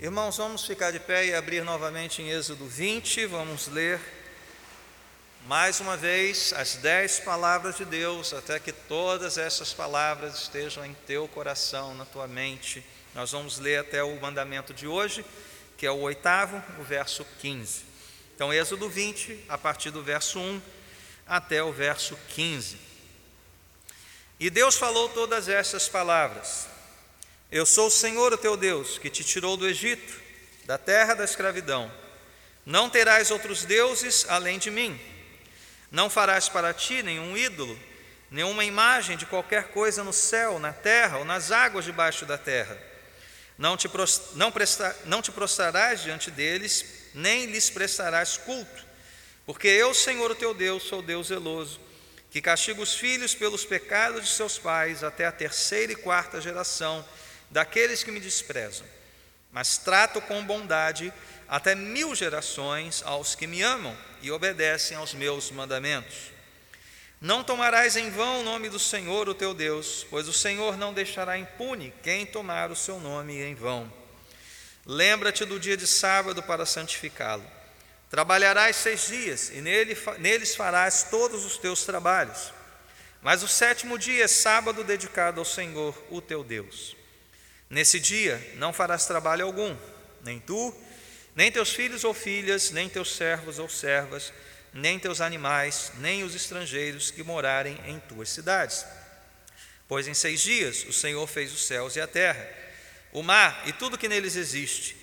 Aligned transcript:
Irmãos, 0.00 0.36
vamos 0.36 0.64
ficar 0.64 0.92
de 0.92 1.00
pé 1.00 1.26
e 1.26 1.34
abrir 1.34 1.64
novamente 1.64 2.22
em 2.22 2.30
Êxodo 2.30 2.68
20, 2.68 3.26
vamos 3.26 3.66
ler 3.66 4.00
mais 5.44 5.80
uma 5.80 5.96
vez 5.96 6.52
as 6.52 6.76
dez 6.76 7.18
palavras 7.18 7.78
de 7.78 7.84
Deus, 7.84 8.32
até 8.32 8.60
que 8.60 8.70
todas 8.70 9.36
essas 9.36 9.74
palavras 9.74 10.42
estejam 10.42 10.86
em 10.86 10.94
teu 11.04 11.26
coração, 11.26 11.96
na 11.96 12.04
tua 12.04 12.28
mente. 12.28 12.86
Nós 13.12 13.32
vamos 13.32 13.58
ler 13.58 13.80
até 13.80 14.00
o 14.00 14.20
mandamento 14.20 14.72
de 14.72 14.86
hoje, 14.86 15.26
que 15.76 15.84
é 15.84 15.90
o 15.90 15.98
oitavo, 15.98 16.62
o 16.80 16.84
verso 16.84 17.26
15. 17.40 17.82
Então, 18.36 18.54
Êxodo 18.54 18.88
20, 18.88 19.46
a 19.48 19.58
partir 19.58 19.90
do 19.90 20.00
verso 20.00 20.38
1 20.38 20.62
até 21.26 21.60
o 21.60 21.72
verso 21.72 22.16
15. 22.28 22.78
E 24.38 24.48
Deus 24.48 24.76
falou 24.76 25.08
todas 25.08 25.48
essas 25.48 25.88
palavras. 25.88 26.77
Eu 27.50 27.64
sou 27.64 27.86
o 27.86 27.90
Senhor, 27.90 28.30
o 28.30 28.36
teu 28.36 28.58
Deus, 28.58 28.98
que 28.98 29.08
te 29.08 29.24
tirou 29.24 29.56
do 29.56 29.66
Egito, 29.66 30.20
da 30.66 30.76
terra 30.76 31.14
da 31.14 31.24
escravidão. 31.24 31.90
Não 32.64 32.90
terás 32.90 33.30
outros 33.30 33.64
deuses 33.64 34.26
além 34.28 34.58
de 34.58 34.70
mim. 34.70 35.00
Não 35.90 36.10
farás 36.10 36.50
para 36.50 36.74
ti 36.74 37.02
nenhum 37.02 37.34
ídolo, 37.34 37.78
nenhuma 38.30 38.66
imagem 38.66 39.16
de 39.16 39.24
qualquer 39.24 39.68
coisa 39.68 40.04
no 40.04 40.12
céu, 40.12 40.58
na 40.58 40.74
terra 40.74 41.16
ou 41.16 41.24
nas 41.24 41.50
águas 41.50 41.86
debaixo 41.86 42.26
da 42.26 42.36
terra. 42.36 42.76
Não 43.56 43.78
te, 43.78 43.88
não, 44.34 44.52
prestar, 44.52 44.94
não 45.06 45.22
te 45.22 45.32
prostrarás 45.32 46.02
diante 46.02 46.30
deles, 46.30 46.84
nem 47.14 47.46
lhes 47.46 47.70
prestarás 47.70 48.36
culto, 48.36 48.84
porque 49.46 49.66
eu, 49.66 49.94
Senhor, 49.94 50.30
o 50.30 50.34
teu 50.34 50.52
Deus, 50.52 50.82
sou 50.82 51.00
Deus 51.00 51.28
zeloso, 51.28 51.80
que 52.30 52.42
castiga 52.42 52.82
os 52.82 52.94
filhos 52.94 53.34
pelos 53.34 53.64
pecados 53.64 54.24
de 54.24 54.30
seus 54.32 54.58
pais 54.58 55.02
até 55.02 55.24
a 55.24 55.32
terceira 55.32 55.92
e 55.92 55.96
quarta 55.96 56.42
geração 56.42 57.02
daqueles 57.50 58.02
que 58.02 58.10
me 58.10 58.20
desprezam, 58.20 58.86
mas 59.50 59.78
trato 59.78 60.20
com 60.20 60.44
bondade 60.44 61.12
até 61.48 61.74
mil 61.74 62.14
gerações 62.14 63.02
aos 63.04 63.34
que 63.34 63.46
me 63.46 63.62
amam 63.62 63.96
e 64.20 64.30
obedecem 64.30 64.96
aos 64.96 65.14
meus 65.14 65.50
mandamentos. 65.50 66.30
Não 67.20 67.42
tomarás 67.42 67.96
em 67.96 68.10
vão 68.10 68.40
o 68.40 68.44
nome 68.44 68.68
do 68.68 68.78
Senhor, 68.78 69.28
o 69.28 69.34
teu 69.34 69.52
Deus, 69.52 70.06
pois 70.08 70.28
o 70.28 70.32
Senhor 70.32 70.76
não 70.76 70.94
deixará 70.94 71.36
impune 71.36 71.92
quem 72.02 72.24
tomar 72.24 72.70
o 72.70 72.76
seu 72.76 73.00
nome 73.00 73.40
em 73.40 73.54
vão. 73.54 73.92
Lembra-te 74.86 75.44
do 75.44 75.58
dia 75.58 75.76
de 75.76 75.86
sábado 75.86 76.42
para 76.42 76.64
santificá-lo. 76.64 77.44
Trabalharás 78.08 78.76
seis 78.76 79.06
dias, 79.06 79.50
e 79.50 79.60
nele, 79.60 79.96
neles 80.18 80.54
farás 80.54 81.08
todos 81.10 81.44
os 81.44 81.58
teus 81.58 81.84
trabalhos. 81.84 82.52
Mas 83.20 83.42
o 83.42 83.48
sétimo 83.48 83.98
dia 83.98 84.24
é 84.24 84.28
sábado 84.28 84.84
dedicado 84.84 85.40
ao 85.40 85.44
Senhor, 85.44 86.00
o 86.10 86.20
teu 86.20 86.44
Deus. 86.44 86.97
Nesse 87.70 88.00
dia 88.00 88.54
não 88.56 88.72
farás 88.72 89.06
trabalho 89.06 89.44
algum, 89.44 89.76
nem 90.24 90.40
tu, 90.40 90.74
nem 91.34 91.52
teus 91.52 91.72
filhos 91.72 92.02
ou 92.02 92.14
filhas, 92.14 92.70
nem 92.70 92.88
teus 92.88 93.14
servos 93.14 93.58
ou 93.58 93.68
servas, 93.68 94.32
nem 94.72 94.98
teus 94.98 95.20
animais, 95.20 95.92
nem 95.98 96.24
os 96.24 96.34
estrangeiros 96.34 97.10
que 97.10 97.22
morarem 97.22 97.78
em 97.86 98.00
tuas 98.00 98.30
cidades. 98.30 98.84
Pois 99.86 100.06
em 100.08 100.14
seis 100.14 100.40
dias 100.40 100.84
o 100.84 100.92
Senhor 100.92 101.26
fez 101.26 101.52
os 101.52 101.64
céus 101.64 101.96
e 101.96 102.00
a 102.00 102.06
terra, 102.06 102.48
o 103.12 103.22
mar 103.22 103.62
e 103.66 103.72
tudo 103.72 103.98
que 103.98 104.08
neles 104.08 104.36
existe, 104.36 104.96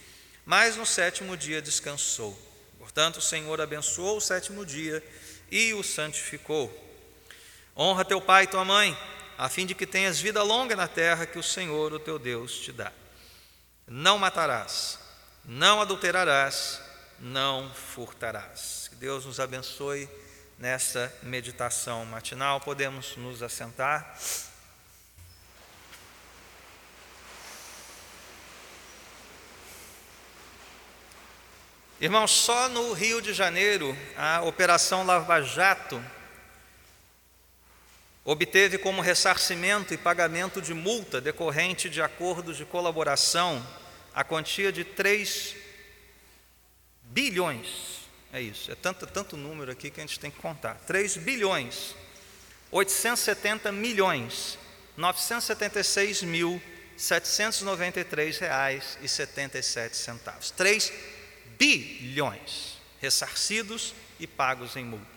mas 0.45 0.75
no 0.75 0.85
sétimo 0.85 1.37
dia 1.37 1.61
descansou. 1.61 2.37
Portanto, 2.79 3.17
o 3.17 3.21
Senhor 3.21 3.59
abençoou 3.59 4.17
o 4.17 4.21
sétimo 4.21 4.65
dia 4.65 5.03
e 5.51 5.73
o 5.73 5.83
santificou. 5.83 6.71
Honra 7.75 8.05
teu 8.05 8.21
pai 8.21 8.43
e 8.43 8.47
tua 8.47 8.63
mãe 8.63 8.97
a 9.37 9.49
fim 9.49 9.65
de 9.65 9.75
que 9.75 9.85
tenhas 9.85 10.19
vida 10.19 10.41
longa 10.41 10.75
na 10.75 10.87
terra 10.87 11.25
que 11.25 11.37
o 11.37 11.43
Senhor, 11.43 11.93
o 11.93 11.99
teu 11.99 12.17
Deus, 12.17 12.59
te 12.59 12.71
dá. 12.71 12.91
Não 13.87 14.17
matarás, 14.17 14.97
não 15.43 15.81
adulterarás, 15.81 16.81
não 17.19 17.69
furtarás. 17.73 18.87
Que 18.89 18.95
Deus 18.95 19.25
nos 19.25 19.39
abençoe 19.39 20.09
nesta 20.57 21.13
meditação 21.21 22.05
matinal. 22.05 22.61
Podemos 22.61 23.15
nos 23.17 23.43
assentar. 23.43 24.17
Irmãos, 31.99 32.31
só 32.31 32.67
no 32.67 32.91
Rio 32.93 33.21
de 33.21 33.33
Janeiro, 33.33 33.97
a 34.17 34.41
Operação 34.41 35.05
Lava 35.05 35.41
Jato 35.41 36.03
obteve 38.25 38.79
como 38.79 39.03
ressarcimento 39.03 39.93
e 39.93 39.97
pagamento 39.97 40.59
de 40.59 40.73
multa 40.73 41.21
decorrente 41.21 41.87
de 41.87 42.01
acordos 42.01 42.57
de 42.57 42.65
colaboração 42.65 43.65
a 44.15 44.23
quantia 44.23 44.71
de 44.71 44.83
3 44.83 45.55
bilhões. 47.03 47.99
É 48.33 48.41
isso, 48.41 48.71
é 48.71 48.75
tanto, 48.75 49.05
tanto 49.05 49.37
número 49.37 49.71
aqui 49.71 49.91
que 49.91 50.01
a 50.01 50.05
gente 50.05 50.19
tem 50.19 50.31
que 50.31 50.39
contar. 50.39 50.75
3 50.87 51.17
bilhões, 51.17 51.95
870 52.71 53.71
milhões, 53.71 54.57
976 54.97 56.23
mil, 56.23 56.61
793 56.97 58.39
reais 58.39 58.97
e 59.01 59.07
77 59.07 59.95
centavos. 59.95 60.49
3 60.51 60.91
bilhões 61.57 62.77
ressarcidos 62.99 63.93
e 64.19 64.25
pagos 64.25 64.75
em 64.75 64.83
multa. 64.83 65.14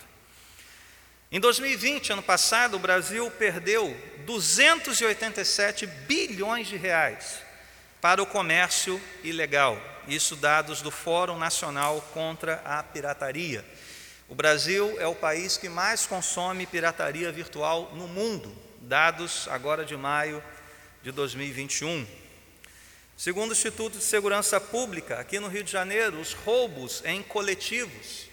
Em 1.30 1.38
2020, 1.38 2.14
ano 2.14 2.22
passado, 2.22 2.76
o 2.76 2.80
Brasil 2.80 3.30
perdeu 3.32 3.94
287 4.24 5.86
bilhões 5.86 6.68
de 6.68 6.76
reais 6.78 7.42
para 8.00 8.22
o 8.22 8.26
comércio 8.26 8.98
ilegal. 9.22 9.78
Isso 10.06 10.34
dados 10.34 10.80
do 10.80 10.90
Fórum 10.90 11.36
Nacional 11.36 12.00
contra 12.14 12.62
a 12.64 12.82
Pirataria. 12.82 13.62
O 14.26 14.34
Brasil 14.34 14.96
é 14.98 15.06
o 15.06 15.14
país 15.14 15.58
que 15.58 15.68
mais 15.68 16.06
consome 16.06 16.64
pirataria 16.64 17.30
virtual 17.30 17.92
no 17.94 18.08
mundo, 18.08 18.50
dados 18.80 19.46
agora 19.50 19.84
de 19.84 19.98
maio 19.98 20.42
de 21.02 21.12
2021. 21.12 22.06
Segundo 23.18 23.50
o 23.50 23.52
Instituto 23.52 23.98
de 23.98 24.04
Segurança 24.04 24.58
Pública, 24.58 25.18
aqui 25.18 25.38
no 25.38 25.48
Rio 25.48 25.62
de 25.62 25.72
Janeiro, 25.72 26.18
os 26.18 26.32
roubos 26.32 27.02
em 27.04 27.22
coletivos 27.22 28.28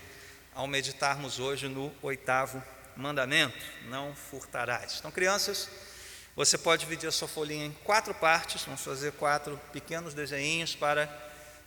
ao 0.54 0.68
meditarmos 0.68 1.40
hoje 1.40 1.70
no 1.70 1.94
oitavo 2.02 2.62
mandamento: 2.98 3.58
não 3.86 4.14
furtarás. 4.14 4.98
Então, 5.00 5.12
crianças, 5.12 5.70
você 6.36 6.58
pode 6.58 6.82
dividir 6.82 7.08
a 7.08 7.12
sua 7.14 7.30
folhinha 7.30 7.68
em 7.68 7.72
quatro 7.86 8.14
partes, 8.14 8.66
vamos 8.66 8.82
fazer 8.82 9.14
quatro 9.14 9.58
pequenos 9.72 10.14
desenhos 10.14 10.76
para 10.76 11.10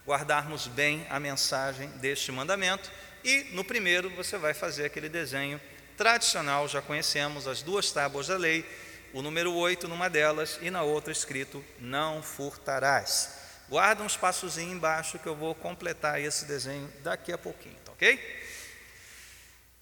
guardarmos 0.07 0.67
bem 0.67 1.07
a 1.09 1.19
mensagem 1.19 1.89
deste 1.93 2.31
mandamento. 2.31 2.93
E 3.25 3.45
no 3.55 3.65
primeiro 3.65 4.11
você 4.11 4.37
vai 4.37 4.53
fazer 4.53 4.85
aquele 4.85 5.09
desenho 5.09 5.59
tradicional, 5.97 6.69
já 6.69 6.83
conhecemos 6.83 7.47
as 7.47 7.63
duas 7.63 7.91
tábuas 7.91 8.29
da 8.29 8.37
lei, 8.37 8.65
o 9.13 9.23
número 9.23 9.55
8 9.55 9.89
numa 9.89 10.11
delas 10.11 10.59
e 10.61 10.71
na 10.71 10.83
outra 10.83 11.13
escrito: 11.13 11.65
Não 11.81 12.23
furtarás. 12.23 13.31
Guarda 13.69 14.03
um 14.03 14.07
espaçozinho 14.07 14.73
embaixo 14.73 15.19
que 15.19 15.27
eu 15.27 15.35
vou 15.35 15.55
completar 15.55 16.21
esse 16.21 16.45
desenho 16.45 16.93
daqui 17.03 17.33
a 17.33 17.39
pouquinho, 17.39 17.77
tá 17.85 17.93
ok? 17.93 18.21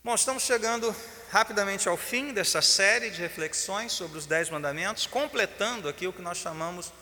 Bom, 0.02 0.14
estamos 0.14 0.42
chegando 0.42 0.94
rapidamente 1.30 1.88
ao 1.88 1.96
fim 1.96 2.32
dessa 2.32 2.62
série 2.62 3.10
de 3.10 3.20
reflexões 3.20 3.92
sobre 3.92 4.18
os 4.18 4.26
Dez 4.26 4.48
Mandamentos, 4.50 5.06
completando 5.06 5.88
aqui 5.88 6.06
o 6.06 6.12
que 6.12 6.22
nós 6.22 6.38
chamamos 6.38 6.92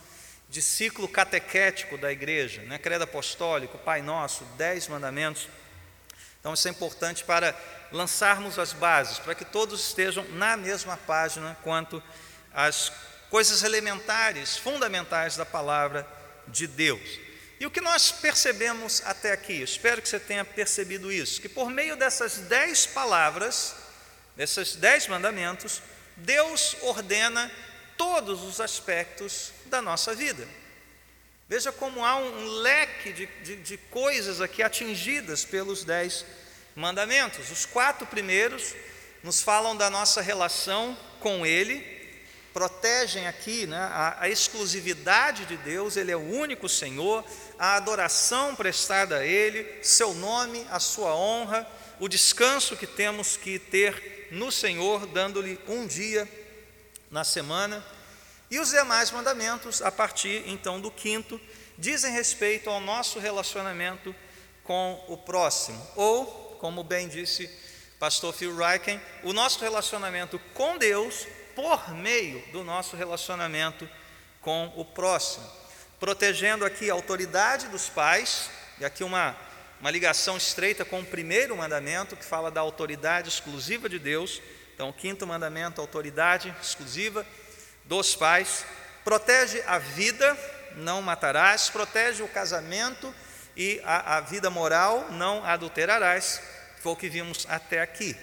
de 0.49 0.61
ciclo 0.61 1.07
catequético 1.07 1.97
da 1.97 2.11
igreja, 2.11 2.61
né? 2.63 2.77
credo 2.77 3.03
apostólico, 3.03 3.77
Pai 3.77 4.01
Nosso, 4.01 4.43
Dez 4.57 4.87
Mandamentos. 4.87 5.47
Então, 6.43 6.55
isso 6.55 6.67
é 6.67 6.71
importante 6.71 7.23
para 7.23 7.57
lançarmos 7.89 8.59
as 8.59 8.73
bases, 8.73 9.17
para 9.17 9.33
que 9.33 9.45
todos 9.45 9.79
estejam 9.87 10.25
na 10.31 10.57
mesma 10.57 10.97
página 10.97 11.57
quanto 11.63 12.03
às 12.53 12.91
coisas 13.29 13.63
elementares, 13.63 14.57
fundamentais 14.57 15.37
da 15.37 15.45
palavra 15.45 16.05
de 16.45 16.67
Deus. 16.67 16.99
E 17.61 17.65
o 17.65 17.71
que 17.71 17.79
nós 17.79 18.11
percebemos 18.11 19.01
até 19.05 19.31
aqui, 19.31 19.61
espero 19.61 20.01
que 20.01 20.09
você 20.09 20.19
tenha 20.19 20.43
percebido 20.43 21.09
isso, 21.09 21.39
que 21.39 21.47
por 21.47 21.69
meio 21.69 21.95
dessas 21.95 22.39
dez 22.39 22.85
palavras, 22.85 23.73
desses 24.35 24.75
dez 24.75 25.07
mandamentos, 25.07 25.81
Deus 26.17 26.75
ordena 26.81 27.49
todos 27.97 28.43
os 28.43 28.59
aspectos 28.59 29.53
da 29.67 29.81
nossa 29.81 30.13
vida. 30.13 30.45
Veja 31.53 31.71
como 31.71 32.03
há 32.03 32.15
um 32.15 32.45
leque 32.61 33.13
de, 33.13 33.27
de, 33.43 33.55
de 33.57 33.77
coisas 33.77 34.41
aqui 34.41 34.63
atingidas 34.63 35.45
pelos 35.45 35.83
dez 35.83 36.25
mandamentos. 36.75 37.51
Os 37.51 37.63
quatro 37.63 38.07
primeiros 38.07 38.73
nos 39.21 39.39
falam 39.39 39.77
da 39.77 39.87
nossa 39.87 40.19
relação 40.19 40.97
com 41.19 41.45
Ele, 41.45 41.85
protegem 42.51 43.27
aqui 43.27 43.67
né, 43.67 43.77
a, 43.77 44.17
a, 44.21 44.29
exclusividade 44.29 45.45
de 45.45 45.55
Deus, 45.57 45.95
Ele 45.95 46.11
é 46.11 46.17
o 46.17 46.27
único 46.27 46.67
Senhor, 46.67 47.23
a 47.59 47.75
adoração 47.75 48.55
prestada 48.55 49.17
a 49.17 49.23
Ele, 49.23 49.77
seu 49.83 50.11
nome, 50.15 50.65
a 50.71 50.79
sua 50.79 51.15
honra, 51.15 51.67
o 51.99 52.07
descanso 52.07 52.75
que 52.75 52.87
temos 52.87 53.37
que 53.37 53.59
ter 53.59 54.29
no 54.31 54.51
Senhor, 54.51 55.05
dando-lhe 55.05 55.59
um 55.67 55.85
dia 55.85 56.27
na 57.11 57.23
semana. 57.23 57.85
E 58.53 58.59
os 58.59 58.69
demais 58.69 59.09
mandamentos, 59.09 59.81
a 59.81 59.91
partir 59.91 60.43
então 60.45 60.79
do 60.79 60.91
quinto, 60.91 61.41
dizem 61.75 62.13
respeito 62.13 62.69
ao 62.69 62.79
nosso 62.79 63.17
relacionamento 63.17 64.15
com 64.63 65.03
o 65.07 65.17
próximo, 65.17 65.83
ou, 65.95 66.27
como 66.59 66.83
bem 66.83 67.07
disse 67.07 67.49
pastor 67.97 68.31
Phil 68.31 68.55
Ryken, 68.55 69.01
o 69.23 69.33
nosso 69.33 69.59
relacionamento 69.59 70.37
com 70.53 70.77
Deus 70.77 71.25
por 71.55 71.95
meio 71.95 72.43
do 72.51 72.63
nosso 72.63 72.95
relacionamento 72.95 73.89
com 74.39 74.71
o 74.75 74.85
próximo, 74.85 75.49
protegendo 75.99 76.63
aqui 76.63 76.91
a 76.91 76.93
autoridade 76.93 77.67
dos 77.69 77.89
pais, 77.89 78.51
e 78.79 78.85
aqui 78.85 79.03
uma, 79.03 79.35
uma 79.81 79.89
ligação 79.89 80.37
estreita 80.37 80.85
com 80.85 80.99
o 80.99 81.05
primeiro 81.05 81.57
mandamento, 81.57 82.15
que 82.15 82.23
fala 82.23 82.51
da 82.51 82.61
autoridade 82.61 83.29
exclusiva 83.29 83.89
de 83.89 83.97
Deus. 83.97 84.39
Então, 84.75 84.89
o 84.89 84.93
quinto 84.93 85.25
mandamento, 85.25 85.81
autoridade 85.81 86.55
exclusiva 86.61 87.25
dos 87.85 88.15
pais, 88.15 88.65
protege 89.03 89.61
a 89.67 89.77
vida, 89.77 90.37
não 90.75 91.01
matarás, 91.01 91.69
protege 91.69 92.23
o 92.23 92.27
casamento 92.27 93.13
e 93.55 93.81
a, 93.83 94.17
a 94.17 94.21
vida 94.21 94.49
moral, 94.49 95.11
não 95.11 95.45
adulterarás, 95.45 96.41
foi 96.79 96.91
o 96.91 96.95
que 96.95 97.09
vimos 97.09 97.45
até 97.49 97.81
aqui. 97.81 98.15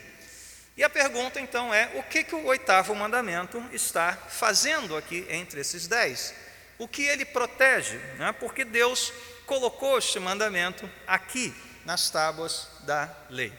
E 0.77 0.83
a 0.83 0.91
pergunta 0.91 1.41
então 1.41 1.73
é: 1.75 1.91
o 1.97 2.03
que, 2.03 2.25
que 2.25 2.35
o 2.35 2.47
oitavo 2.47 2.95
mandamento 2.95 3.63
está 3.73 4.17
fazendo 4.29 4.97
aqui 4.97 5.27
entre 5.29 5.61
esses 5.61 5.87
dez? 5.87 6.35
O 6.79 6.89
que 6.89 7.03
ele 7.03 7.25
protege? 7.25 7.99
Né? 8.19 8.33
Porque 8.41 8.65
Deus 8.65 9.13
colocou 9.45 9.99
este 9.99 10.19
mandamento 10.19 10.89
aqui 11.07 11.55
nas 11.85 12.09
tábuas 12.09 12.69
da 12.83 13.15
lei. 13.29 13.53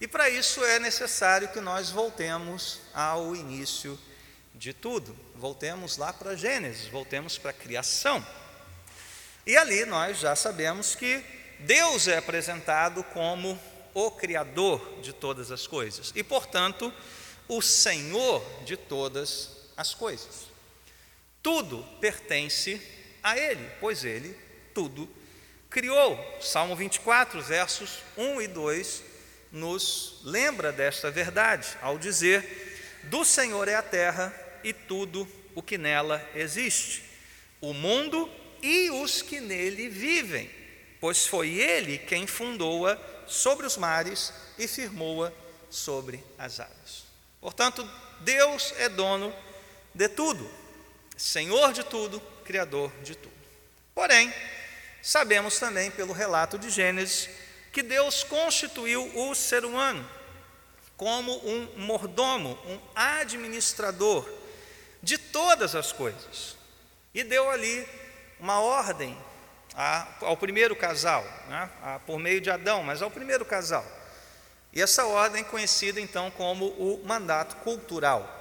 E 0.00 0.06
para 0.06 0.28
isso 0.30 0.64
é 0.64 0.78
necessário 0.78 1.48
que 1.48 1.60
nós 1.60 1.90
voltemos 1.90 2.80
ao 2.94 3.34
início 3.34 3.98
de 4.56 4.72
tudo, 4.72 5.14
voltemos 5.34 5.98
lá 5.98 6.12
para 6.12 6.34
Gênesis, 6.34 6.88
voltemos 6.88 7.36
para 7.36 7.50
a 7.50 7.54
criação. 7.54 8.26
E 9.46 9.56
ali 9.56 9.84
nós 9.84 10.18
já 10.18 10.34
sabemos 10.34 10.94
que 10.94 11.22
Deus 11.60 12.08
é 12.08 12.16
apresentado 12.16 13.04
como 13.04 13.58
o 13.94 14.10
Criador 14.10 15.00
de 15.00 15.12
todas 15.12 15.50
as 15.50 15.66
coisas 15.66 16.12
e, 16.14 16.22
portanto, 16.22 16.92
o 17.46 17.62
Senhor 17.62 18.44
de 18.64 18.76
todas 18.76 19.50
as 19.76 19.94
coisas. 19.94 20.46
Tudo 21.42 21.82
pertence 22.00 22.80
a 23.22 23.38
Ele, 23.38 23.70
pois 23.78 24.04
Ele 24.04 24.36
tudo 24.74 25.08
criou. 25.70 26.18
Salmo 26.40 26.74
24, 26.74 27.40
versos 27.42 27.98
1 28.16 28.40
e 28.40 28.48
2 28.48 29.02
nos 29.52 30.20
lembra 30.24 30.72
desta 30.72 31.10
verdade, 31.10 31.68
ao 31.80 31.98
dizer: 31.98 33.00
Do 33.04 33.24
Senhor 33.24 33.68
é 33.68 33.74
a 33.74 33.82
terra 33.82 34.45
e 34.66 34.72
tudo 34.72 35.28
o 35.54 35.62
que 35.62 35.78
nela 35.78 36.28
existe, 36.34 37.04
o 37.60 37.72
mundo 37.72 38.28
e 38.60 38.90
os 38.90 39.22
que 39.22 39.38
nele 39.40 39.88
vivem, 39.88 40.50
pois 41.00 41.24
foi 41.24 41.50
Ele 41.50 41.98
quem 41.98 42.26
fundou-a 42.26 42.98
sobre 43.28 43.64
os 43.64 43.76
mares 43.76 44.32
e 44.58 44.66
firmou-a 44.66 45.32
sobre 45.70 46.22
as 46.36 46.58
águas. 46.58 47.04
Portanto, 47.40 47.88
Deus 48.22 48.74
é 48.78 48.88
dono 48.88 49.32
de 49.94 50.08
tudo, 50.08 50.50
Senhor 51.16 51.72
de 51.72 51.84
tudo, 51.84 52.20
Criador 52.44 52.90
de 53.04 53.14
tudo. 53.14 53.36
Porém, 53.94 54.34
sabemos 55.00 55.60
também 55.60 55.92
pelo 55.92 56.12
relato 56.12 56.58
de 56.58 56.70
Gênesis 56.70 57.30
que 57.72 57.84
Deus 57.84 58.24
constituiu 58.24 59.16
o 59.16 59.32
ser 59.32 59.64
humano 59.64 60.10
como 60.96 61.36
um 61.46 61.68
mordomo, 61.76 62.58
um 62.66 62.80
administrador 62.96 64.28
de 65.06 65.16
todas 65.16 65.76
as 65.76 65.92
coisas. 65.92 66.56
E 67.14 67.22
deu 67.22 67.48
ali 67.48 67.86
uma 68.40 68.60
ordem 68.60 69.16
ao 70.20 70.36
primeiro 70.36 70.74
casal, 70.74 71.22
né, 71.48 71.70
por 72.04 72.18
meio 72.18 72.40
de 72.40 72.50
Adão, 72.50 72.82
mas 72.82 73.00
ao 73.00 73.10
primeiro 73.10 73.44
casal. 73.44 73.86
E 74.72 74.82
essa 74.82 75.06
ordem 75.06 75.42
é 75.42 75.44
conhecida 75.44 76.00
então 76.00 76.28
como 76.32 76.66
o 76.70 77.00
mandato 77.06 77.54
cultural. 77.58 78.32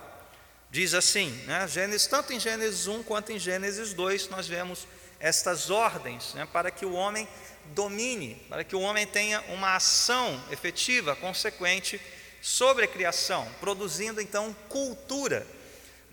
Diz 0.72 0.96
assim, 0.96 1.30
né, 1.46 1.68
Gênesis, 1.68 2.08
tanto 2.08 2.34
em 2.34 2.40
Gênesis 2.40 2.88
1 2.88 3.04
quanto 3.04 3.32
em 3.32 3.38
Gênesis 3.38 3.94
2, 3.94 4.30
nós 4.30 4.48
vemos 4.48 4.88
estas 5.20 5.70
ordens 5.70 6.34
né, 6.34 6.48
para 6.52 6.72
que 6.72 6.86
o 6.86 6.94
homem 6.94 7.28
domine, 7.66 8.44
para 8.50 8.64
que 8.64 8.76
o 8.76 8.82
homem 8.82 9.06
tenha 9.06 9.40
uma 9.50 9.76
ação 9.76 10.44
efetiva, 10.52 11.16
consequente 11.16 12.02
sobre 12.42 12.86
a 12.86 12.88
criação, 12.88 13.48
produzindo 13.60 14.20
então 14.20 14.56
cultura. 14.68 15.46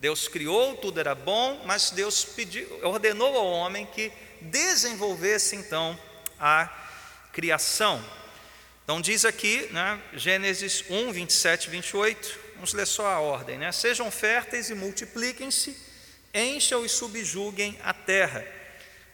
Deus 0.03 0.27
criou, 0.27 0.75
tudo 0.79 0.99
era 0.99 1.15
bom, 1.15 1.63
mas 1.65 1.93
Deus 1.93 2.25
pediu, 2.25 2.67
ordenou 2.83 3.37
ao 3.37 3.47
homem 3.47 3.87
que 3.87 4.11
desenvolvesse 4.41 5.55
então 5.55 5.97
a 6.41 6.69
criação. 7.33 8.05
Então 8.83 9.01
diz 9.01 9.25
aqui, 9.25 9.69
né, 9.71 10.03
Gênesis 10.15 10.83
1, 10.91 11.13
27 11.13 11.67
e 11.67 11.71
28, 11.71 12.39
vamos 12.57 12.75
ler 12.75 12.85
só 12.85 13.07
a 13.07 13.21
ordem, 13.21 13.59
né? 13.59 13.71
Sejam 13.71 14.11
férteis 14.11 14.71
e 14.71 14.75
multipliquem-se, 14.75 15.77
encham 16.35 16.85
e 16.85 16.89
subjuguem 16.89 17.79
a 17.85 17.95
terra, 17.95 18.45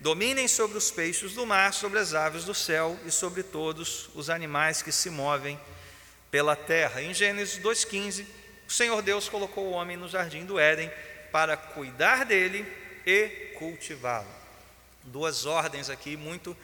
dominem 0.00 0.49
sobre 0.49 0.78
os 0.78 0.90
peixes 0.90 1.35
do 1.35 1.45
mar, 1.45 1.75
sobre 1.75 1.99
as 1.99 2.14
aves 2.14 2.45
do 2.45 2.54
céu 2.54 2.99
e 3.04 3.11
sobre 3.11 3.42
todos 3.42 4.09
os 4.14 4.30
animais 4.30 4.80
que 4.80 4.90
se 4.90 5.11
movem 5.11 5.61
pela 6.30 6.57
terra. 6.57 7.02
Em 7.02 7.12
Gênesis 7.12 7.62
2,15, 7.62 8.38
o 8.69 8.73
Senhor 8.73 9.03
Deus 9.03 9.29
colocou 9.29 9.65
o 9.65 9.73
homem 9.73 9.97
no 9.97 10.09
jardim 10.09 10.45
do 10.45 10.61
Éden 10.61 10.91
para 11.33 11.57
cuidar 11.57 12.25
dele 12.25 12.65
e 13.05 13.55
cultivá-lo 13.59 14.39
duas 15.09 15.47
ordens 15.47 15.91
aqui 15.91 16.17
muito 16.17 16.57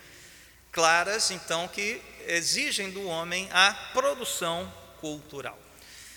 claras, 0.71 1.31
então, 1.31 1.67
que 1.69 2.01
exigem 2.27 2.91
do 2.91 3.07
homem 3.07 3.49
a 3.53 3.73
produção 3.93 4.73
cultural. 5.01 5.59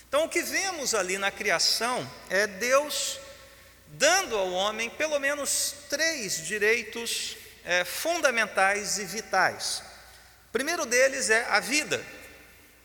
Então, 0.08 0.26
o 0.26 0.30
que 0.30 0.42
vemos 0.42 0.94
ali 0.94 1.18
na 1.18 1.32
criação 1.32 2.10
é 2.30 2.48
Deus 2.48 3.20
dando 3.88 4.36
ao 4.38 4.52
homem 4.52 4.90
pelo 4.90 5.20
menos 5.20 5.76
três 5.90 6.46
direitos 6.46 7.38
é, 7.64 7.84
fundamentais 7.84 8.98
e 8.98 9.06
vitais. 9.06 9.82
O 10.50 10.52
primeiro 10.52 10.86
deles 10.86 11.30
é 11.30 11.46
a 11.50 11.60
vida. 11.60 12.04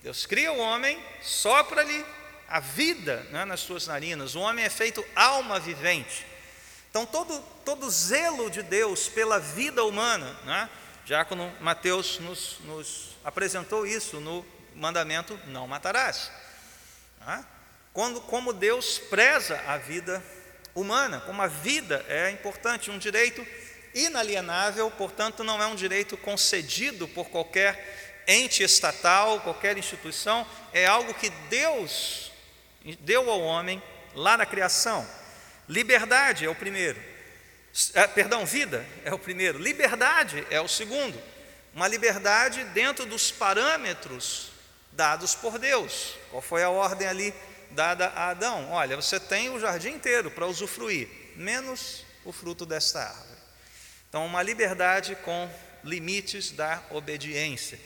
Deus 0.02 0.26
cria 0.26 0.52
o 0.52 0.58
homem, 0.58 1.02
sopra-lhe 1.22 2.04
a 2.52 2.60
vida 2.60 3.26
né, 3.30 3.46
nas 3.46 3.60
suas 3.60 3.86
narinas. 3.86 4.34
O 4.34 4.40
homem 4.40 4.62
é 4.62 4.68
feito 4.68 5.02
alma 5.16 5.58
vivente. 5.58 6.26
Então, 6.90 7.06
todo, 7.06 7.42
todo 7.64 7.90
zelo 7.90 8.50
de 8.50 8.62
Deus 8.62 9.08
pela 9.08 9.40
vida 9.40 9.82
humana, 9.82 10.36
né? 10.44 10.68
Diácono 11.06 11.50
Mateus 11.62 12.18
nos, 12.18 12.58
nos 12.60 13.16
apresentou 13.24 13.86
isso 13.86 14.20
no 14.20 14.44
mandamento: 14.74 15.40
não 15.46 15.66
matarás. 15.66 16.30
Né? 17.26 17.42
Quando, 17.90 18.20
como 18.20 18.52
Deus 18.52 18.98
preza 18.98 19.58
a 19.66 19.78
vida 19.78 20.22
humana, 20.74 21.22
como 21.22 21.40
a 21.40 21.46
vida 21.46 22.04
é 22.06 22.30
importante, 22.32 22.90
um 22.90 22.98
direito 22.98 23.46
inalienável, 23.94 24.90
portanto, 24.90 25.42
não 25.42 25.62
é 25.62 25.66
um 25.66 25.74
direito 25.74 26.18
concedido 26.18 27.08
por 27.08 27.30
qualquer 27.30 28.22
ente 28.28 28.62
estatal, 28.62 29.40
qualquer 29.40 29.78
instituição, 29.78 30.46
é 30.74 30.84
algo 30.84 31.14
que 31.14 31.30
Deus 31.48 32.30
deu 33.00 33.30
ao 33.30 33.40
homem 33.40 33.82
lá 34.14 34.36
na 34.36 34.46
criação. 34.46 35.06
Liberdade 35.68 36.44
é 36.44 36.48
o 36.48 36.54
primeiro. 36.54 37.00
É, 37.94 38.06
perdão, 38.06 38.44
vida 38.44 38.84
é 39.04 39.12
o 39.12 39.18
primeiro. 39.18 39.58
Liberdade 39.58 40.46
é 40.50 40.60
o 40.60 40.68
segundo. 40.68 41.20
Uma 41.74 41.88
liberdade 41.88 42.64
dentro 42.64 43.06
dos 43.06 43.30
parâmetros 43.30 44.52
dados 44.92 45.34
por 45.34 45.58
Deus. 45.58 46.16
Qual 46.30 46.42
foi 46.42 46.62
a 46.62 46.68
ordem 46.68 47.08
ali 47.08 47.34
dada 47.70 48.08
a 48.08 48.28
Adão? 48.30 48.70
Olha, 48.70 48.96
você 48.96 49.18
tem 49.18 49.50
o 49.50 49.58
jardim 49.58 49.90
inteiro 49.90 50.30
para 50.30 50.46
usufruir, 50.46 51.08
menos 51.36 52.04
o 52.24 52.32
fruto 52.32 52.66
desta 52.66 53.00
árvore. 53.00 53.40
Então, 54.08 54.26
uma 54.26 54.42
liberdade 54.42 55.16
com 55.24 55.50
limites 55.82 56.50
da 56.50 56.82
obediência, 56.90 57.80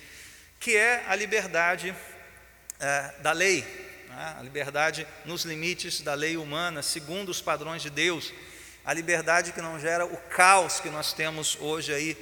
que 0.59 0.76
é 0.76 1.05
a 1.07 1.15
liberdade 1.15 1.95
é, 2.81 3.15
da 3.21 3.31
lei? 3.31 3.86
A 4.11 4.43
liberdade 4.43 5.07
nos 5.25 5.45
limites 5.45 6.01
da 6.01 6.15
lei 6.15 6.37
humana, 6.37 6.83
segundo 6.83 7.29
os 7.29 7.41
padrões 7.41 7.83
de 7.83 7.91
Deus, 7.91 8.33
a 8.85 8.93
liberdade 8.93 9.53
que 9.53 9.61
não 9.61 9.79
gera 9.79 10.07
o 10.07 10.17
caos 10.17 10.81
que 10.81 10.89
nós 10.89 11.13
temos 11.13 11.57
hoje 11.61 11.93
aí, 11.93 12.17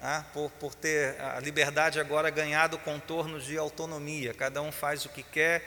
né? 0.00 0.24
por, 0.32 0.50
por 0.52 0.74
ter 0.74 1.20
a 1.20 1.40
liberdade 1.40 1.98
agora 1.98 2.30
ganhado 2.30 2.78
contornos 2.78 3.44
de 3.44 3.56
autonomia, 3.56 4.34
cada 4.34 4.60
um 4.60 4.70
faz 4.70 5.04
o 5.04 5.08
que 5.08 5.22
quer 5.22 5.62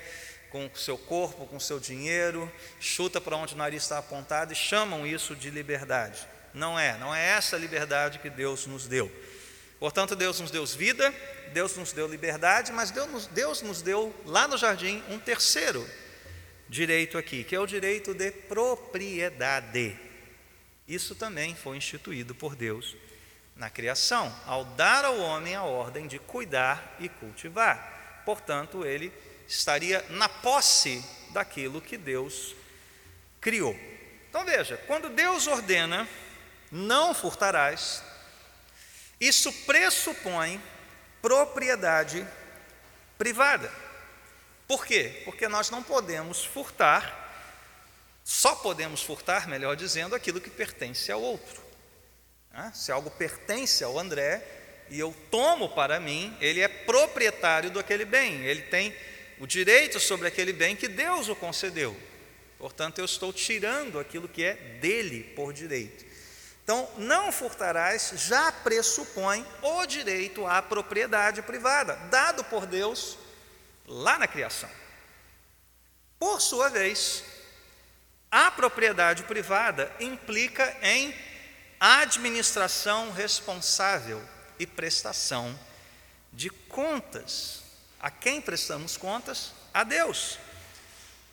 com 0.52 0.68
o 0.68 0.78
seu 0.78 0.98
corpo, 0.98 1.46
com 1.48 1.58
o 1.58 1.62
seu 1.62 1.80
dinheiro, 1.80 2.52
chuta 2.80 3.20
para 3.20 3.36
onde 3.36 3.56
o 3.56 3.58
nariz 3.58 3.84
está 3.84 3.98
apontado 3.98 4.54
e 4.54 4.56
chamam 4.56 5.06
isso 5.06 5.36
de 5.36 5.50
liberdade. 5.50 6.28
Não 6.54 6.80
é, 6.80 6.98
não 6.98 7.14
é 7.14 7.26
essa 7.26 7.58
liberdade 7.58 8.20
que 8.20 8.30
Deus 8.30 8.66
nos 8.66 8.88
deu. 8.88 9.12
Portanto, 9.80 10.16
Deus 10.16 10.40
nos 10.40 10.52
deu 10.52 10.66
vida, 10.66 11.14
Deus 11.54 11.76
nos 11.76 11.92
deu 11.92 12.08
liberdade, 12.08 12.72
mas 12.72 12.92
Deus 12.92 13.10
nos, 13.10 13.28
Deus 13.28 13.62
nos 13.62 13.82
deu 13.82 14.16
lá 14.26 14.48
no 14.48 14.58
jardim 14.58 15.04
um 15.10 15.20
terceiro 15.20 15.88
direito 16.68 17.18
aqui, 17.18 17.44
que 17.44 17.56
é 17.56 17.60
o 17.60 17.68
direito 17.68 18.14
de 18.14 18.32
propriedade. 18.32 19.98
Isso 20.88 21.16
também 21.16 21.56
foi 21.56 21.78
instituído 21.78 22.34
por 22.34 22.56
Deus 22.56 22.96
na 23.56 23.70
criação, 23.70 24.34
ao 24.46 24.66
dar 24.66 25.06
ao 25.06 25.18
homem 25.18 25.56
a 25.56 25.64
ordem 25.64 26.08
de 26.08 26.20
cuidar 26.20 26.96
e 27.00 27.08
cultivar. 27.08 28.22
Portanto, 28.26 28.86
ele 28.86 29.12
estaria 29.48 30.04
na 30.10 30.28
posse 30.28 31.04
daquilo 31.32 31.82
que 31.82 31.98
Deus 31.98 32.56
criou. 33.40 33.78
Então 34.30 34.44
veja, 34.44 34.78
quando 34.88 35.10
Deus 35.10 35.48
ordena, 35.48 36.08
não 36.72 37.14
furtarás, 37.14 38.04
isso 39.20 39.52
pressupõe 39.66 40.62
propriedade 41.22 42.26
privada. 43.18 43.72
Por 44.68 44.86
quê? 44.86 45.22
Porque 45.26 45.48
nós 45.48 45.70
não 45.70 45.84
podemos 45.84 46.44
furtar, 46.44 47.24
só 48.24 48.56
podemos 48.56 49.02
furtar, 49.02 49.48
melhor 49.48 49.76
dizendo, 49.76 50.16
aquilo 50.16 50.42
que 50.42 50.50
pertence 50.50 51.12
ao 51.12 51.22
outro. 51.22 51.64
Se 52.74 52.92
algo 52.92 53.12
pertence 53.12 53.84
ao 53.84 54.00
André 54.00 54.42
e 54.90 55.00
eu 55.00 55.16
tomo 55.30 55.70
para 55.70 56.00
mim, 56.00 56.36
ele 56.40 56.62
é 56.62 56.68
proprietário 56.68 57.70
daquele 57.70 58.06
bem, 58.06 58.44
ele 58.46 58.62
tem 58.64 58.96
o 59.40 59.46
direito 59.46 60.00
sobre 60.00 60.28
aquele 60.28 60.54
bem 60.54 60.76
que 60.76 60.88
Deus 60.88 61.28
o 61.28 61.36
concedeu. 61.36 61.96
Portanto, 62.58 63.00
eu 63.00 63.06
estou 63.06 63.34
tirando 63.34 64.00
aquilo 64.00 64.28
que 64.28 64.44
é 64.44 64.54
dele 64.54 65.24
por 65.36 65.52
direito. 65.52 66.06
Então, 66.66 66.90
não 66.98 67.32
furtarás 67.32 68.12
já 68.16 68.52
pressupõe 68.52 69.46
o 69.62 69.86
direito 69.86 70.48
à 70.48 70.64
propriedade 70.64 71.44
privada, 71.44 71.96
dado 72.10 72.44
por 72.46 72.66
Deus 72.66 73.20
lá 73.86 74.18
na 74.18 74.28
criação. 74.28 74.70
Por 76.18 76.42
sua 76.42 76.68
vez, 76.70 77.24
a 78.32 78.50
propriedade 78.50 79.22
privada 79.26 79.96
implica 80.00 80.76
em 80.82 81.14
administração 81.80 83.12
responsável 83.12 84.20
e 84.58 84.66
prestação 84.66 85.58
de 86.34 86.50
contas. 86.50 87.62
A 88.00 88.10
quem 88.10 88.42
prestamos 88.42 88.98
contas? 88.98 89.52
A 89.72 89.84
Deus, 89.84 90.40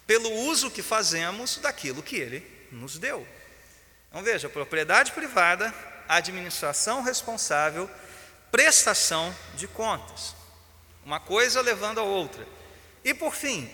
pelo 0.06 0.30
uso 0.30 0.70
que 0.70 0.82
fazemos 0.82 1.56
daquilo 1.56 2.02
que 2.02 2.16
Ele 2.16 2.68
nos 2.70 2.98
deu. 2.98 3.26
Então 4.12 4.22
veja: 4.22 4.46
propriedade 4.46 5.10
privada, 5.12 5.74
administração 6.06 7.02
responsável, 7.02 7.90
prestação 8.50 9.34
de 9.54 9.66
contas. 9.66 10.36
Uma 11.02 11.18
coisa 11.18 11.62
levando 11.62 11.98
a 11.98 12.02
outra. 12.02 12.46
E 13.02 13.14
por 13.14 13.34
fim, 13.34 13.72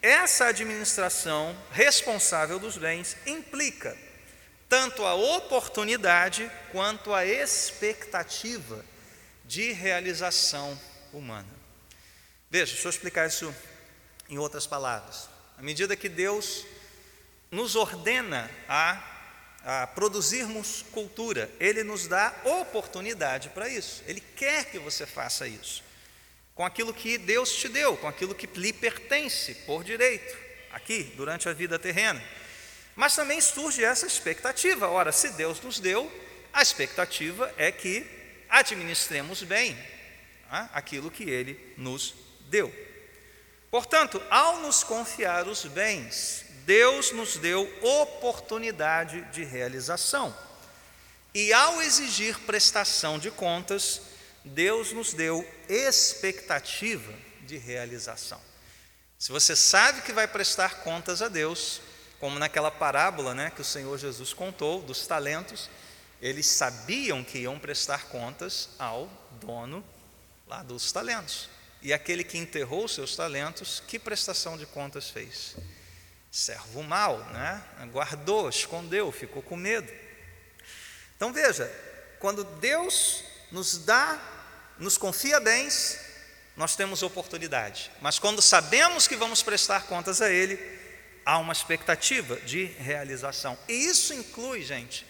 essa 0.00 0.46
administração 0.46 1.54
responsável 1.70 2.58
dos 2.58 2.78
bens 2.78 3.14
implica 3.26 3.94
tanto 4.70 5.04
a 5.04 5.14
oportunidade 5.14 6.50
quanto 6.72 7.12
a 7.12 7.26
expectativa 7.26 8.82
de 9.44 9.70
realização 9.72 10.80
humana. 11.12 11.46
Veja, 12.50 12.72
deixa 12.72 12.88
eu 12.88 12.90
explicar 12.90 13.28
isso 13.28 13.54
em 14.30 14.38
outras 14.38 14.66
palavras. 14.66 15.28
À 15.58 15.62
medida 15.62 15.94
que 15.94 16.08
Deus 16.08 16.64
nos 17.50 17.76
ordena 17.76 18.50
a 18.66 19.13
a 19.64 19.86
produzirmos 19.86 20.84
cultura, 20.92 21.50
Ele 21.58 21.82
nos 21.82 22.06
dá 22.06 22.34
oportunidade 22.44 23.48
para 23.48 23.68
isso. 23.68 24.02
Ele 24.06 24.20
quer 24.20 24.66
que 24.66 24.78
você 24.78 25.06
faça 25.06 25.48
isso, 25.48 25.82
com 26.54 26.64
aquilo 26.64 26.92
que 26.92 27.16
Deus 27.16 27.52
te 27.54 27.68
deu, 27.68 27.96
com 27.96 28.06
aquilo 28.06 28.34
que 28.34 28.46
lhe 28.58 28.72
pertence 28.72 29.54
por 29.66 29.82
direito, 29.82 30.36
aqui, 30.70 31.04
durante 31.16 31.48
a 31.48 31.52
vida 31.52 31.78
terrena. 31.78 32.22
Mas 32.94 33.16
também 33.16 33.40
surge 33.40 33.82
essa 33.82 34.06
expectativa. 34.06 34.88
Ora, 34.88 35.10
se 35.10 35.30
Deus 35.30 35.60
nos 35.60 35.80
deu, 35.80 36.12
a 36.52 36.62
expectativa 36.62 37.52
é 37.56 37.72
que 37.72 38.06
administremos 38.48 39.42
bem 39.42 39.76
tá? 40.48 40.70
aquilo 40.72 41.10
que 41.10 41.24
Ele 41.24 41.74
nos 41.76 42.14
deu. 42.48 42.72
Portanto, 43.70 44.22
ao 44.30 44.60
nos 44.60 44.84
confiar 44.84 45.48
os 45.48 45.64
bens, 45.64 46.43
Deus 46.64 47.12
nos 47.12 47.36
deu 47.36 47.62
oportunidade 47.82 49.20
de 49.32 49.44
realização. 49.44 50.34
E 51.34 51.52
ao 51.52 51.82
exigir 51.82 52.38
prestação 52.40 53.18
de 53.18 53.30
contas, 53.30 54.00
Deus 54.44 54.92
nos 54.92 55.12
deu 55.12 55.46
expectativa 55.68 57.12
de 57.42 57.56
realização. 57.56 58.40
Se 59.18 59.32
você 59.32 59.56
sabe 59.56 60.02
que 60.02 60.12
vai 60.12 60.28
prestar 60.28 60.80
contas 60.80 61.22
a 61.22 61.28
Deus, 61.28 61.80
como 62.20 62.38
naquela 62.38 62.70
parábola 62.70 63.34
né, 63.34 63.50
que 63.50 63.60
o 63.60 63.64
Senhor 63.64 63.98
Jesus 63.98 64.32
contou 64.32 64.80
dos 64.82 65.06
talentos, 65.06 65.68
eles 66.20 66.46
sabiam 66.46 67.24
que 67.24 67.38
iam 67.38 67.58
prestar 67.58 68.06
contas 68.06 68.70
ao 68.78 69.10
dono 69.40 69.84
lá 70.46 70.62
dos 70.62 70.92
talentos. 70.92 71.48
E 71.82 71.92
aquele 71.92 72.24
que 72.24 72.38
enterrou 72.38 72.88
seus 72.88 73.14
talentos, 73.14 73.82
que 73.86 73.98
prestação 73.98 74.56
de 74.56 74.64
contas 74.66 75.10
fez? 75.10 75.56
Servo 76.34 76.82
mau, 76.82 77.18
né? 77.26 77.62
guardou, 77.92 78.48
escondeu, 78.48 79.12
ficou 79.12 79.40
com 79.40 79.54
medo. 79.54 79.88
Então 81.14 81.32
veja, 81.32 81.72
quando 82.18 82.42
Deus 82.42 83.22
nos 83.52 83.78
dá, 83.78 84.20
nos 84.76 84.98
confia 84.98 85.38
bens, 85.38 85.96
nós 86.56 86.74
temos 86.74 87.04
oportunidade, 87.04 87.88
mas 88.00 88.18
quando 88.18 88.42
sabemos 88.42 89.06
que 89.06 89.14
vamos 89.14 89.44
prestar 89.44 89.84
contas 89.84 90.20
a 90.20 90.28
Ele, 90.28 90.58
há 91.24 91.38
uma 91.38 91.52
expectativa 91.52 92.34
de 92.40 92.64
realização. 92.64 93.56
E 93.68 93.72
isso 93.72 94.12
inclui, 94.12 94.62
gente, 94.62 95.06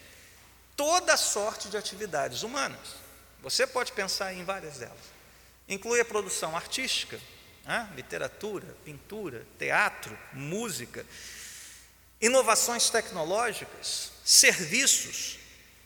toda 0.76 1.16
sorte 1.16 1.71
de 1.71 1.78
atividades 1.78 2.43
humanas. 2.43 2.97
Você 3.40 3.66
pode 3.66 3.93
pensar 3.93 4.35
em 4.35 4.45
várias 4.45 4.76
delas. 4.76 5.14
Inclui 5.66 6.00
a 6.00 6.04
produção 6.04 6.54
artística, 6.54 7.19
né? 7.64 7.88
literatura, 7.97 8.66
pintura, 8.85 9.47
teatro, 9.59 10.16
música, 10.33 11.04
inovações 12.21 12.90
tecnológicas, 12.90 14.12
serviços, 14.25 15.38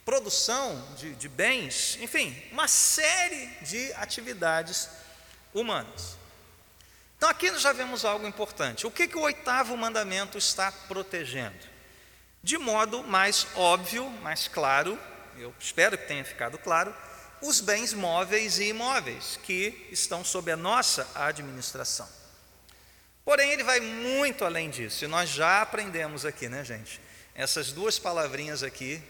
produção 0.05 0.95
de, 0.97 1.13
de 1.15 1.29
bens, 1.29 1.97
enfim, 2.01 2.35
uma 2.51 2.67
série 2.67 3.47
de 3.61 3.93
atividades 3.93 4.89
humanas. 5.53 6.17
Então 7.17 7.29
aqui 7.29 7.51
nós 7.51 7.61
já 7.61 7.73
vemos 7.73 8.05
algo 8.05 8.25
importante. 8.25 8.87
O 8.87 8.91
que, 8.91 9.07
que 9.07 9.17
o 9.17 9.21
oitavo 9.21 9.75
mandamento 9.75 10.37
está 10.37 10.71
protegendo? 10.71 11.67
De 12.41 12.57
modo 12.57 13.03
mais 13.03 13.45
óbvio, 13.55 14.09
mais 14.21 14.47
claro, 14.47 14.97
eu 15.37 15.53
espero 15.59 15.97
que 15.97 16.07
tenha 16.07 16.23
ficado 16.23 16.57
claro, 16.57 16.95
os 17.41 17.61
bens 17.61 17.93
móveis 17.93 18.59
e 18.59 18.69
imóveis 18.69 19.39
que 19.43 19.87
estão 19.91 20.23
sob 20.23 20.51
a 20.51 20.57
nossa 20.57 21.09
administração. 21.15 22.07
Porém, 23.23 23.51
ele 23.51 23.63
vai 23.63 23.79
muito 23.79 24.43
além 24.43 24.69
disso, 24.69 25.05
e 25.05 25.07
nós 25.07 25.29
já 25.29 25.61
aprendemos 25.61 26.25
aqui, 26.25 26.49
né, 26.49 26.63
gente? 26.63 26.99
Essas 27.35 27.71
duas 27.71 27.99
palavrinhas 27.99 28.63
aqui, 28.63 29.01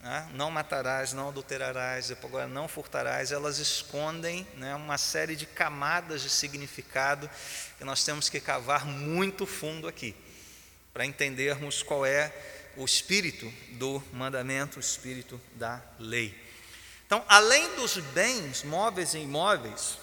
né? 0.00 0.28
não 0.34 0.50
matarás, 0.50 1.12
não 1.12 1.28
adulterarás, 1.28 2.10
agora 2.10 2.48
não 2.48 2.66
furtarás, 2.66 3.30
elas 3.30 3.58
escondem 3.58 4.46
né, 4.56 4.74
uma 4.74 4.98
série 4.98 5.36
de 5.36 5.46
camadas 5.46 6.22
de 6.22 6.28
significado 6.28 7.30
que 7.78 7.84
nós 7.84 8.04
temos 8.04 8.28
que 8.28 8.40
cavar 8.40 8.84
muito 8.84 9.46
fundo 9.46 9.86
aqui, 9.86 10.14
para 10.92 11.06
entendermos 11.06 11.82
qual 11.82 12.04
é 12.04 12.32
o 12.76 12.84
espírito 12.84 13.52
do 13.72 14.02
mandamento, 14.12 14.78
o 14.78 14.80
espírito 14.80 15.40
da 15.54 15.80
lei. 15.98 16.41
Então, 17.12 17.26
além 17.28 17.76
dos 17.76 17.98
bens 17.98 18.62
móveis 18.62 19.12
e 19.12 19.18
imóveis, 19.18 19.98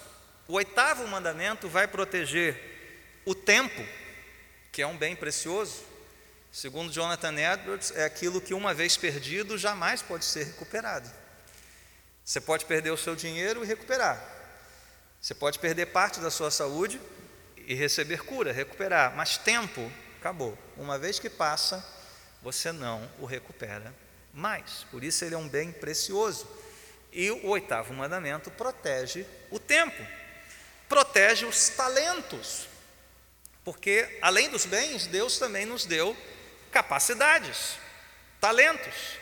o 0.46 0.52
oitavo 0.52 1.04
mandamento 1.08 1.68
vai 1.68 1.88
proteger 1.88 3.20
o 3.24 3.34
tempo, 3.34 3.84
que 4.70 4.80
é 4.80 4.86
um 4.86 4.96
bem 4.96 5.16
precioso, 5.16 5.82
Segundo 6.52 6.92
Jonathan 6.92 7.34
Edwards, 7.34 7.92
é 7.96 8.04
aquilo 8.04 8.40
que 8.40 8.54
uma 8.54 8.72
vez 8.72 8.96
perdido 8.96 9.58
jamais 9.58 10.02
pode 10.02 10.24
ser 10.24 10.44
recuperado. 10.44 11.10
Você 12.24 12.40
pode 12.40 12.64
perder 12.64 12.92
o 12.92 12.96
seu 12.96 13.16
dinheiro 13.16 13.64
e 13.64 13.66
recuperar. 13.66 14.20
Você 15.20 15.34
pode 15.34 15.58
perder 15.58 15.86
parte 15.86 16.20
da 16.20 16.30
sua 16.30 16.50
saúde 16.52 17.00
e 17.56 17.74
receber 17.74 18.22
cura, 18.24 18.52
recuperar, 18.52 19.16
mas 19.16 19.36
tempo 19.36 19.90
acabou. 20.16 20.56
Uma 20.76 20.96
vez 20.96 21.18
que 21.18 21.28
passa, 21.28 21.84
você 22.40 22.70
não 22.70 23.08
o 23.18 23.26
recupera 23.26 23.92
mais. 24.32 24.84
Por 24.92 25.02
isso 25.02 25.24
ele 25.24 25.34
é 25.34 25.38
um 25.38 25.48
bem 25.48 25.72
precioso. 25.72 26.59
E 27.12 27.30
o 27.30 27.46
oitavo 27.46 27.92
mandamento 27.92 28.50
protege 28.50 29.26
o 29.50 29.58
tempo, 29.58 30.06
protege 30.88 31.44
os 31.44 31.68
talentos, 31.70 32.68
porque 33.64 34.18
além 34.22 34.48
dos 34.48 34.64
bens, 34.64 35.06
Deus 35.06 35.38
também 35.38 35.66
nos 35.66 35.84
deu 35.84 36.16
capacidades, 36.70 37.76
talentos, 38.40 39.18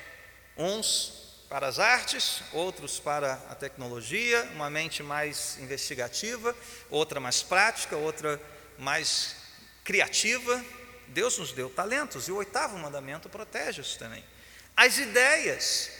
uns 0.57 1.19
para 1.49 1.67
as 1.67 1.79
artes, 1.79 2.43
outros 2.53 3.01
para 3.01 3.33
a 3.49 3.55
tecnologia, 3.55 4.43
uma 4.55 4.69
mente 4.69 5.03
mais 5.03 5.59
investigativa, 5.59 6.55
outra 6.91 7.19
mais 7.19 7.43
prática, 7.43 7.97
outra 7.97 8.41
mais 8.79 9.35
criativa. 9.83 10.63
Deus 11.09 11.39
nos 11.39 11.53
deu 11.53 11.71
talentos 11.71 12.29
e 12.29 12.33
o 12.33 12.37
oitavo 12.37 12.77
mandamento 12.77 13.31
protege 13.31 13.81
isso 13.81 13.99
também. 13.99 14.23
As 14.77 14.99
ideias, 14.99 15.91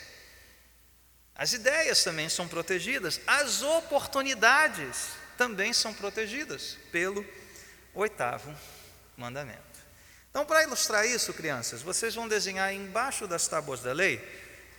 as 1.39 1.53
ideias 1.53 2.03
também 2.03 2.29
são 2.29 2.49
protegidas, 2.49 3.21
as 3.25 3.63
oportunidades 3.63 5.11
também 5.37 5.73
são 5.73 5.95
protegidas 5.95 6.77
pelo 6.91 7.25
oitavo 7.95 8.53
mandamento. 9.17 9.63
Então, 10.31 10.45
para 10.45 10.65
ilustrar 10.65 11.07
isso, 11.07 11.33
crianças, 11.33 11.81
vocês 11.81 12.15
vão 12.15 12.27
desenhar 12.27 12.75
embaixo 12.75 13.29
das 13.29 13.47
tábuas 13.47 13.81
da 13.81 13.93
lei 13.93 14.21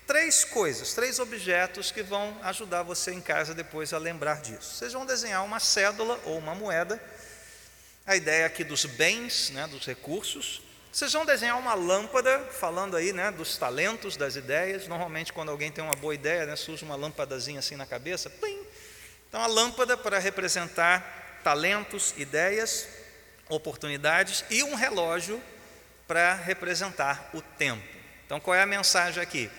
três 0.05 0.43
coisas, 0.43 0.93
três 0.93 1.19
objetos 1.19 1.91
que 1.91 2.01
vão 2.01 2.37
ajudar 2.41 2.83
você 2.83 3.11
em 3.11 3.21
casa 3.21 3.53
depois 3.53 3.93
a 3.93 3.97
lembrar 3.97 4.41
disso. 4.41 4.73
Vocês 4.73 4.91
vão 4.91 5.05
desenhar 5.05 5.45
uma 5.45 5.59
cédula 5.59 6.19
ou 6.25 6.37
uma 6.37 6.55
moeda, 6.55 7.01
a 8.05 8.15
ideia 8.15 8.47
aqui 8.47 8.63
dos 8.63 8.85
bens, 8.85 9.51
né, 9.51 9.67
dos 9.67 9.85
recursos. 9.85 10.61
Vocês 10.91 11.13
vão 11.13 11.24
desenhar 11.24 11.58
uma 11.58 11.75
lâmpada, 11.75 12.39
falando 12.51 12.98
aí 12.98 13.13
né, 13.13 13.31
dos 13.31 13.58
talentos, 13.58 14.17
das 14.17 14.36
ideias. 14.36 14.88
Normalmente, 14.88 15.31
quando 15.31 15.50
alguém 15.50 15.72
tem 15.72 15.84
uma 15.84 15.93
boa 15.93 16.15
ideia, 16.15 16.48
né, 16.48 16.55
surge 16.55 16.84
uma 16.84 16.96
lâmpadazinha 16.96 17.60
assim 17.60 17.75
na 17.75 17.86
cabeça. 17.86 18.29
Plim! 18.29 18.60
Então, 19.27 19.39
a 19.39 19.48
lâmpada 19.48 19.96
para 19.96 20.17
representar 20.17 21.41
talentos, 21.43 22.13
ideias 22.17 22.88
oportunidades 23.48 24.43
e 24.50 24.63
um 24.63 24.75
relógio 24.75 25.41
para 26.08 26.34
representar 26.34 27.29
o 27.34 27.41
tempo. 27.41 27.84
Então, 28.25 28.39
qual 28.39 28.55
é 28.55 28.62
a 28.62 28.65
mensagem 28.65 29.22
aqui? 29.22 29.50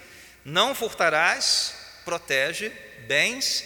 Não 0.45 0.75
furtarás, 0.75 1.75
protege 2.05 2.71
bens, 3.07 3.65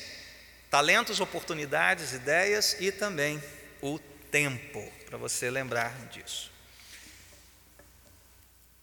talentos, 0.71 1.21
oportunidades, 1.21 2.12
ideias 2.12 2.76
e 2.80 2.90
também 2.90 3.42
o 3.80 3.99
tempo, 4.30 4.83
para 5.06 5.16
você 5.16 5.50
lembrar 5.50 5.94
disso. 6.09 6.53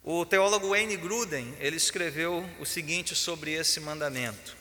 O 0.04 0.26
teólogo 0.26 0.70
Wayne 0.70 0.98
Gruden, 0.98 1.56
ele 1.60 1.78
escreveu 1.78 2.50
o 2.60 2.66
seguinte 2.66 3.16
sobre 3.16 3.52
esse 3.52 3.80
mandamento. 3.80 4.58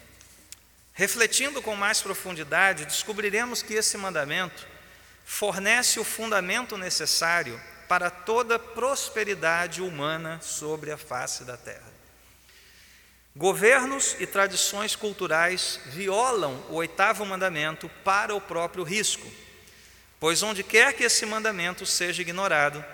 Refletindo 0.92 1.62
com 1.62 1.74
mais 1.74 2.03
profundidade, 2.03 2.85
descobriremos 2.85 3.62
que 3.62 3.72
esse 3.72 3.96
mandamento 3.96 4.66
fornece 5.24 5.98
o 5.98 6.05
fundamento 6.05 6.76
necessário 6.76 7.59
para 7.88 8.11
toda 8.11 8.59
prosperidade 8.59 9.81
humana 9.81 10.38
sobre 10.42 10.92
a 10.92 10.98
face 10.98 11.42
da 11.42 11.57
terra. 11.57 11.90
Governos 13.35 14.16
e 14.20 14.26
tradições 14.26 14.94
culturais 14.94 15.81
violam 15.87 16.62
o 16.68 16.74
oitavo 16.74 17.24
mandamento 17.24 17.88
para 18.05 18.35
o 18.35 18.40
próprio 18.42 18.85
risco, 18.85 19.26
pois 20.18 20.42
onde 20.42 20.62
quer 20.62 20.92
que 20.92 21.05
esse 21.05 21.24
mandamento 21.24 21.87
seja 21.87 22.20
ignorado, 22.20 22.85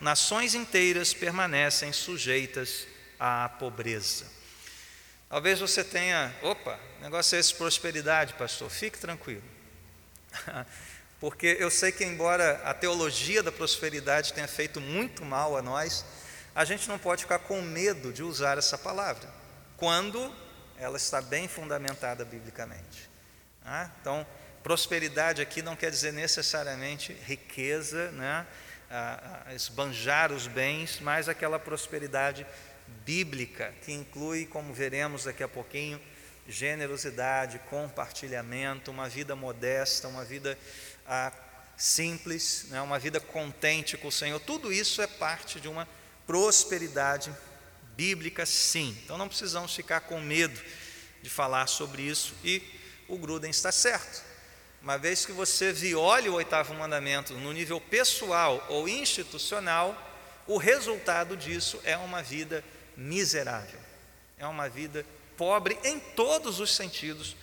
nações 0.00 0.54
inteiras 0.54 1.14
permanecem 1.14 1.92
sujeitas 1.92 2.86
à 3.18 3.48
pobreza. 3.48 4.26
Talvez 5.28 5.58
você 5.58 5.82
tenha, 5.82 6.34
opa, 6.42 6.78
negócio 7.00 7.36
é 7.36 7.40
esse 7.40 7.54
prosperidade, 7.54 8.34
pastor, 8.34 8.70
fique 8.70 8.98
tranquilo. 8.98 9.42
porque 11.20 11.56
eu 11.58 11.70
sei 11.70 11.90
que, 11.90 12.04
embora 12.04 12.60
a 12.64 12.74
teologia 12.74 13.42
da 13.42 13.50
prosperidade 13.50 14.32
tenha 14.32 14.46
feito 14.46 14.80
muito 14.80 15.24
mal 15.24 15.56
a 15.56 15.62
nós, 15.62 16.04
a 16.54 16.64
gente 16.64 16.88
não 16.88 16.98
pode 16.98 17.22
ficar 17.22 17.40
com 17.40 17.60
medo 17.60 18.12
de 18.12 18.22
usar 18.22 18.56
essa 18.58 18.78
palavra, 18.78 19.28
quando 19.76 20.32
ela 20.78 20.96
está 20.96 21.20
bem 21.20 21.48
fundamentada 21.48 22.24
biblicamente. 22.24 23.10
Ah, 23.64 23.90
então, 24.00 24.26
prosperidade 24.62 25.42
aqui 25.42 25.62
não 25.62 25.74
quer 25.74 25.90
dizer 25.90 26.12
necessariamente 26.12 27.12
riqueza, 27.26 28.10
né? 28.12 28.46
Esbanjar 29.54 30.32
os 30.32 30.46
bens, 30.46 31.00
mas 31.00 31.28
aquela 31.28 31.58
prosperidade 31.58 32.46
bíblica, 33.04 33.74
que 33.82 33.92
inclui, 33.92 34.46
como 34.46 34.72
veremos 34.72 35.24
daqui 35.24 35.42
a 35.42 35.48
pouquinho, 35.48 36.00
generosidade, 36.48 37.60
compartilhamento, 37.70 38.90
uma 38.90 39.08
vida 39.08 39.34
modesta, 39.34 40.08
uma 40.08 40.24
vida 40.24 40.56
ah, 41.06 41.32
simples, 41.76 42.66
né, 42.68 42.80
uma 42.80 42.98
vida 42.98 43.20
contente 43.20 43.96
com 43.96 44.08
o 44.08 44.12
Senhor, 44.12 44.38
tudo 44.40 44.72
isso 44.72 45.02
é 45.02 45.06
parte 45.06 45.60
de 45.60 45.68
uma 45.68 45.86
prosperidade 46.26 47.32
bíblica, 47.96 48.46
sim. 48.46 48.96
Então 49.04 49.18
não 49.18 49.28
precisamos 49.28 49.74
ficar 49.74 50.00
com 50.00 50.20
medo 50.20 50.60
de 51.22 51.30
falar 51.30 51.66
sobre 51.66 52.02
isso 52.02 52.34
e 52.44 52.62
o 53.08 53.16
Gruden 53.18 53.50
está 53.50 53.72
certo. 53.72 54.25
Uma 54.86 54.96
vez 54.96 55.26
que 55.26 55.32
você 55.32 55.72
viole 55.72 56.28
o 56.28 56.34
oitavo 56.34 56.72
mandamento 56.72 57.34
no 57.34 57.52
nível 57.52 57.80
pessoal 57.80 58.64
ou 58.68 58.88
institucional, 58.88 60.00
o 60.46 60.58
resultado 60.58 61.36
disso 61.36 61.80
é 61.82 61.96
uma 61.96 62.22
vida 62.22 62.62
miserável, 62.96 63.80
é 64.38 64.46
uma 64.46 64.68
vida 64.68 65.04
pobre 65.36 65.76
em 65.82 65.98
todos 65.98 66.60
os 66.60 66.72
sentidos 66.72 67.36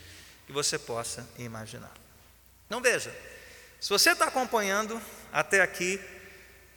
que 0.48 0.54
você 0.54 0.80
possa 0.80 1.28
imaginar. 1.38 1.92
Não 2.70 2.80
veja, 2.80 3.14
se 3.78 3.90
você 3.90 4.12
está 4.12 4.28
acompanhando 4.28 5.02
até 5.30 5.60
aqui, 5.60 6.00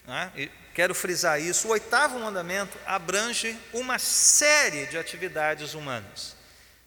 né, 0.05 0.33
e 0.35 0.51
quero 0.75 0.97
frisar 0.97 1.41
isso, 1.41 1.69
o 1.69 1.71
oitavo 1.71 2.19
mandamento 2.19 2.77
abrange 2.85 3.57
uma 3.73 4.01
série 4.01 4.87
de 4.87 4.99
atividades 4.99 5.75
humanas. 5.75 6.35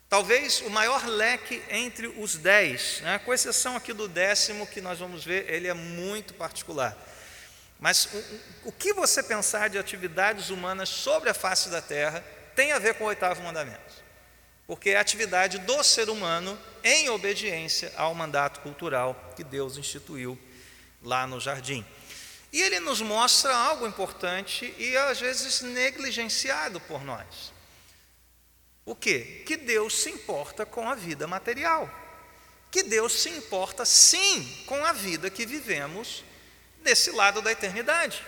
Talvez 0.10 0.62
o 0.62 0.70
maior 0.70 1.06
leque 1.06 1.62
entre 1.70 2.08
os 2.08 2.36
dez, 2.36 3.00
né, 3.02 3.20
com 3.20 3.34
exceção 3.34 3.76
aqui 3.76 3.94
do 3.94 4.08
décimo, 4.08 4.66
que 4.66 4.82
nós 4.82 4.98
vamos 4.98 5.24
ver, 5.24 5.48
ele 5.48 5.68
é 5.68 5.74
muito 5.74 6.34
particular. 6.34 6.98
Mas 7.80 8.10
o, 8.66 8.70
o 8.70 8.72
que 8.72 8.92
você 8.92 9.22
pensar 9.22 9.70
de 9.70 9.78
atividades 9.78 10.50
humanas 10.50 10.90
sobre 10.90 11.30
a 11.30 11.34
face 11.34 11.70
da 11.70 11.82
terra 11.82 12.24
tem 12.56 12.72
a 12.72 12.80
ver 12.80 12.96
com 12.96 13.04
o 13.04 13.08
oitavo 13.08 13.44
mandamento 13.44 14.10
porque 14.70 14.92
é 14.92 14.98
a 14.98 15.02
atividade 15.02 15.58
do 15.58 15.84
ser 15.84 16.12
humano 16.12 16.56
em 16.84 17.10
obediência 17.10 17.92
ao 17.98 18.14
mandato 18.14 18.60
cultural 18.60 19.34
que 19.36 19.44
Deus 19.44 19.78
instituiu 19.78 20.38
lá 21.02 21.26
no 21.26 21.40
jardim. 21.40 21.84
E 22.54 22.62
ele 22.62 22.80
nos 22.80 23.02
mostra 23.02 23.52
algo 23.52 23.88
importante 23.88 24.72
e 24.78 24.96
às 24.96 25.20
vezes 25.20 25.62
negligenciado 25.62 26.80
por 26.82 27.04
nós. 27.04 27.52
O 28.90 28.96
que? 28.96 29.44
Que 29.46 29.56
Deus 29.56 30.02
se 30.02 30.10
importa 30.10 30.66
com 30.66 30.90
a 30.90 30.96
vida 30.96 31.28
material. 31.28 31.88
Que 32.72 32.82
Deus 32.82 33.22
se 33.22 33.30
importa 33.30 33.86
sim 33.86 34.64
com 34.66 34.84
a 34.84 34.92
vida 34.92 35.30
que 35.30 35.46
vivemos 35.46 36.24
desse 36.82 37.12
lado 37.12 37.40
da 37.40 37.52
eternidade. 37.52 38.26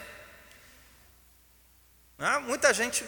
Ah, 2.19 2.39
muita 2.39 2.71
gente 2.75 3.03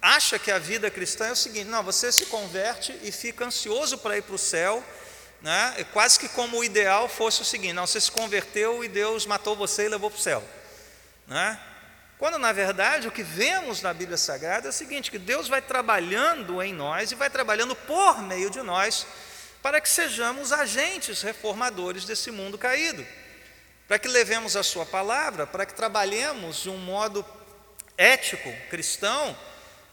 acha 0.00 0.38
que 0.38 0.48
a 0.52 0.60
vida 0.60 0.92
cristã 0.92 1.26
é 1.26 1.32
o 1.32 1.36
seguinte: 1.36 1.64
não, 1.64 1.82
você 1.82 2.12
se 2.12 2.26
converte 2.26 2.96
e 3.02 3.10
fica 3.10 3.44
ansioso 3.44 3.98
para 3.98 4.16
ir 4.16 4.22
para 4.22 4.36
o 4.36 4.38
céu, 4.38 4.80
né? 5.40 5.74
É 5.78 5.82
quase 5.82 6.20
que 6.20 6.28
como 6.28 6.58
o 6.58 6.62
ideal 6.62 7.08
fosse 7.08 7.42
o 7.42 7.44
seguinte: 7.44 7.72
não, 7.72 7.84
você 7.84 8.00
se 8.00 8.12
converteu 8.12 8.84
e 8.84 8.86
Deus 8.86 9.26
matou 9.26 9.56
você 9.56 9.86
e 9.86 9.88
levou 9.88 10.08
para 10.08 10.20
o 10.20 10.22
céu, 10.22 10.48
né? 11.26 11.60
Quando 12.22 12.38
na 12.38 12.52
verdade 12.52 13.08
o 13.08 13.10
que 13.10 13.24
vemos 13.24 13.82
na 13.82 13.92
Bíblia 13.92 14.16
Sagrada 14.16 14.68
é 14.68 14.70
o 14.70 14.72
seguinte: 14.72 15.10
que 15.10 15.18
Deus 15.18 15.48
vai 15.48 15.60
trabalhando 15.60 16.62
em 16.62 16.72
nós 16.72 17.10
e 17.10 17.16
vai 17.16 17.28
trabalhando 17.28 17.74
por 17.74 18.22
meio 18.22 18.48
de 18.48 18.62
nós 18.62 19.04
para 19.60 19.80
que 19.80 19.88
sejamos 19.88 20.52
agentes 20.52 21.20
reformadores 21.20 22.04
desse 22.04 22.30
mundo 22.30 22.56
caído, 22.56 23.04
para 23.88 23.98
que 23.98 24.06
levemos 24.06 24.54
a 24.54 24.62
Sua 24.62 24.86
palavra, 24.86 25.48
para 25.48 25.66
que 25.66 25.74
trabalhemos 25.74 26.62
de 26.62 26.70
um 26.70 26.76
modo 26.76 27.26
ético, 27.98 28.54
cristão, 28.70 29.36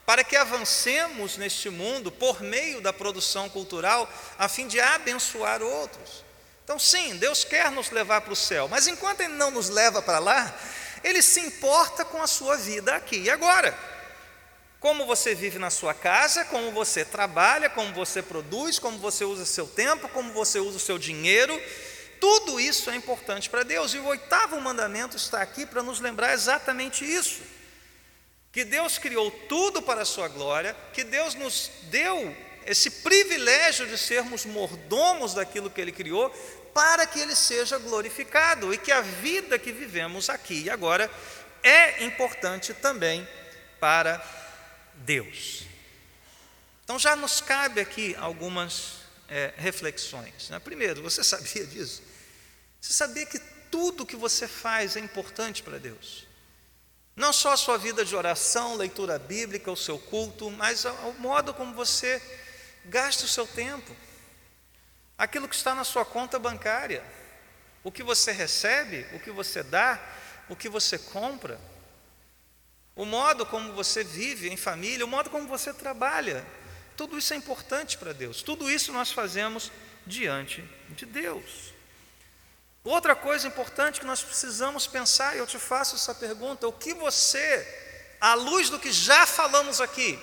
para 0.05 0.23
que 0.23 0.35
avancemos 0.35 1.35
neste 1.35 1.71
mundo 1.71 2.11
por 2.11 2.43
meio 2.43 2.79
da 2.79 2.93
produção 2.93 3.49
cultural, 3.49 4.07
a 4.37 4.47
fim 4.47 4.67
de 4.67 4.79
abençoar 4.79 5.63
outros. 5.63 6.23
Então, 6.63 6.77
sim, 6.77 7.17
Deus 7.17 7.43
quer 7.43 7.71
nos 7.71 7.89
levar 7.89 8.21
para 8.21 8.33
o 8.33 8.35
céu, 8.35 8.67
mas 8.67 8.85
enquanto 8.85 9.21
Ele 9.21 9.33
não 9.33 9.49
nos 9.49 9.69
leva 9.69 10.03
para 10.03 10.19
lá, 10.19 10.55
ele 11.03 11.21
se 11.21 11.39
importa 11.39 12.03
com 12.05 12.21
a 12.21 12.27
sua 12.27 12.57
vida 12.57 12.95
aqui 12.95 13.17
e 13.17 13.29
agora. 13.29 13.77
Como 14.79 15.05
você 15.05 15.35
vive 15.35 15.59
na 15.59 15.69
sua 15.69 15.93
casa, 15.93 16.45
como 16.45 16.71
você 16.71 17.03
trabalha, 17.03 17.69
como 17.69 17.93
você 17.93 18.21
produz, 18.21 18.79
como 18.79 18.97
você 18.97 19.25
usa 19.25 19.45
seu 19.45 19.67
tempo, 19.67 20.07
como 20.09 20.31
você 20.31 20.59
usa 20.59 20.77
o 20.77 20.79
seu 20.79 20.97
dinheiro, 20.97 21.59
tudo 22.19 22.59
isso 22.59 22.89
é 22.89 22.95
importante 22.95 23.49
para 23.49 23.63
Deus. 23.63 23.93
E 23.93 23.97
o 23.97 24.05
oitavo 24.05 24.59
mandamento 24.61 25.17
está 25.17 25.41
aqui 25.41 25.65
para 25.65 25.83
nos 25.83 25.99
lembrar 25.99 26.33
exatamente 26.33 27.03
isso. 27.03 27.41
Que 28.51 28.63
Deus 28.63 28.97
criou 28.97 29.29
tudo 29.31 29.81
para 29.81 30.01
a 30.01 30.05
sua 30.05 30.27
glória, 30.27 30.75
que 30.93 31.03
Deus 31.03 31.35
nos 31.35 31.71
deu 31.83 32.35
esse 32.65 32.89
privilégio 32.89 33.87
de 33.87 33.97
sermos 33.97 34.45
mordomos 34.45 35.33
daquilo 35.33 35.69
que 35.69 35.81
Ele 35.81 35.91
criou, 35.91 36.31
para 36.73 37.05
que 37.05 37.19
ele 37.19 37.35
seja 37.35 37.77
glorificado 37.77 38.73
e 38.73 38.77
que 38.77 38.91
a 38.91 39.01
vida 39.01 39.57
que 39.57 39.71
vivemos 39.71 40.29
aqui 40.29 40.63
e 40.63 40.69
agora 40.69 41.09
é 41.63 42.03
importante 42.03 42.73
também 42.73 43.27
para 43.79 44.23
Deus. 44.95 45.63
Então 46.83 46.97
já 46.97 47.15
nos 47.15 47.41
cabe 47.41 47.81
aqui 47.81 48.15
algumas 48.15 48.99
é, 49.27 49.53
reflexões. 49.57 50.49
Né? 50.49 50.59
Primeiro, 50.59 51.01
você 51.01 51.23
sabia 51.25 51.65
disso? 51.65 52.01
Você 52.81 52.93
sabia 52.93 53.25
que 53.25 53.39
tudo 53.69 54.05
que 54.05 54.15
você 54.15 54.47
faz 54.47 54.95
é 54.95 54.99
importante 54.99 55.61
para 55.61 55.77
Deus? 55.77 56.27
Não 57.15 57.33
só 57.33 57.51
a 57.51 57.57
sua 57.57 57.77
vida 57.77 58.05
de 58.05 58.15
oração, 58.15 58.75
leitura 58.75 59.19
bíblica, 59.19 59.69
o 59.69 59.75
seu 59.75 59.99
culto, 59.99 60.49
mas 60.49 60.85
o 60.85 61.13
modo 61.19 61.53
como 61.53 61.73
você 61.73 62.21
gasta 62.85 63.25
o 63.25 63.27
seu 63.27 63.45
tempo 63.45 63.93
aquilo 65.19 65.49
que 65.49 65.55
está 65.55 65.75
na 65.75 65.83
sua 65.83 66.05
conta 66.05 66.39
bancária, 66.39 67.03
o 67.83 67.91
que 67.91 68.01
você 68.01 68.31
recebe, 68.31 69.05
o 69.13 69.19
que 69.19 69.29
você 69.29 69.61
dá, 69.61 69.99
o 70.47 70.55
que 70.55 70.69
você 70.69 70.97
compra, 70.97 71.59
o 72.95 73.05
modo 73.05 73.45
como 73.45 73.73
você 73.73 74.01
vive 74.01 74.49
em 74.49 74.55
família, 74.55 75.05
o 75.05 75.09
modo 75.09 75.29
como 75.29 75.45
você 75.45 75.73
trabalha. 75.73 76.45
Tudo 76.95 77.17
isso 77.17 77.33
é 77.33 77.35
importante 77.35 77.97
para 77.97 78.13
Deus. 78.13 78.41
Tudo 78.41 78.71
isso 78.71 78.93
nós 78.93 79.11
fazemos 79.11 79.71
diante 80.07 80.63
de 80.89 81.05
Deus. 81.05 81.73
Outra 82.83 83.15
coisa 83.15 83.47
importante 83.47 83.99
que 83.99 84.05
nós 84.05 84.23
precisamos 84.23 84.87
pensar, 84.87 85.35
e 85.35 85.39
eu 85.39 85.47
te 85.47 85.59
faço 85.59 85.95
essa 85.95 86.15
pergunta: 86.15 86.67
o 86.67 86.73
que 86.73 86.93
você, 86.93 87.67
à 88.21 88.33
luz 88.33 88.69
do 88.69 88.79
que 88.79 88.91
já 88.91 89.25
falamos 89.25 89.81
aqui, 89.81 90.17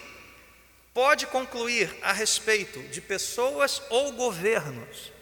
pode 0.97 1.27
concluir 1.27 1.95
a 2.01 2.11
respeito 2.11 2.81
de 2.85 3.03
pessoas 3.03 3.83
ou 3.91 4.13
governos 4.13 5.13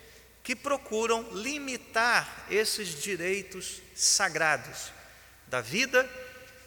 que 0.40 0.54
procuram 0.54 1.28
limitar 1.32 2.46
esses 2.48 3.02
direitos 3.02 3.82
sagrados 3.92 4.92
da 5.48 5.60
vida, 5.60 6.08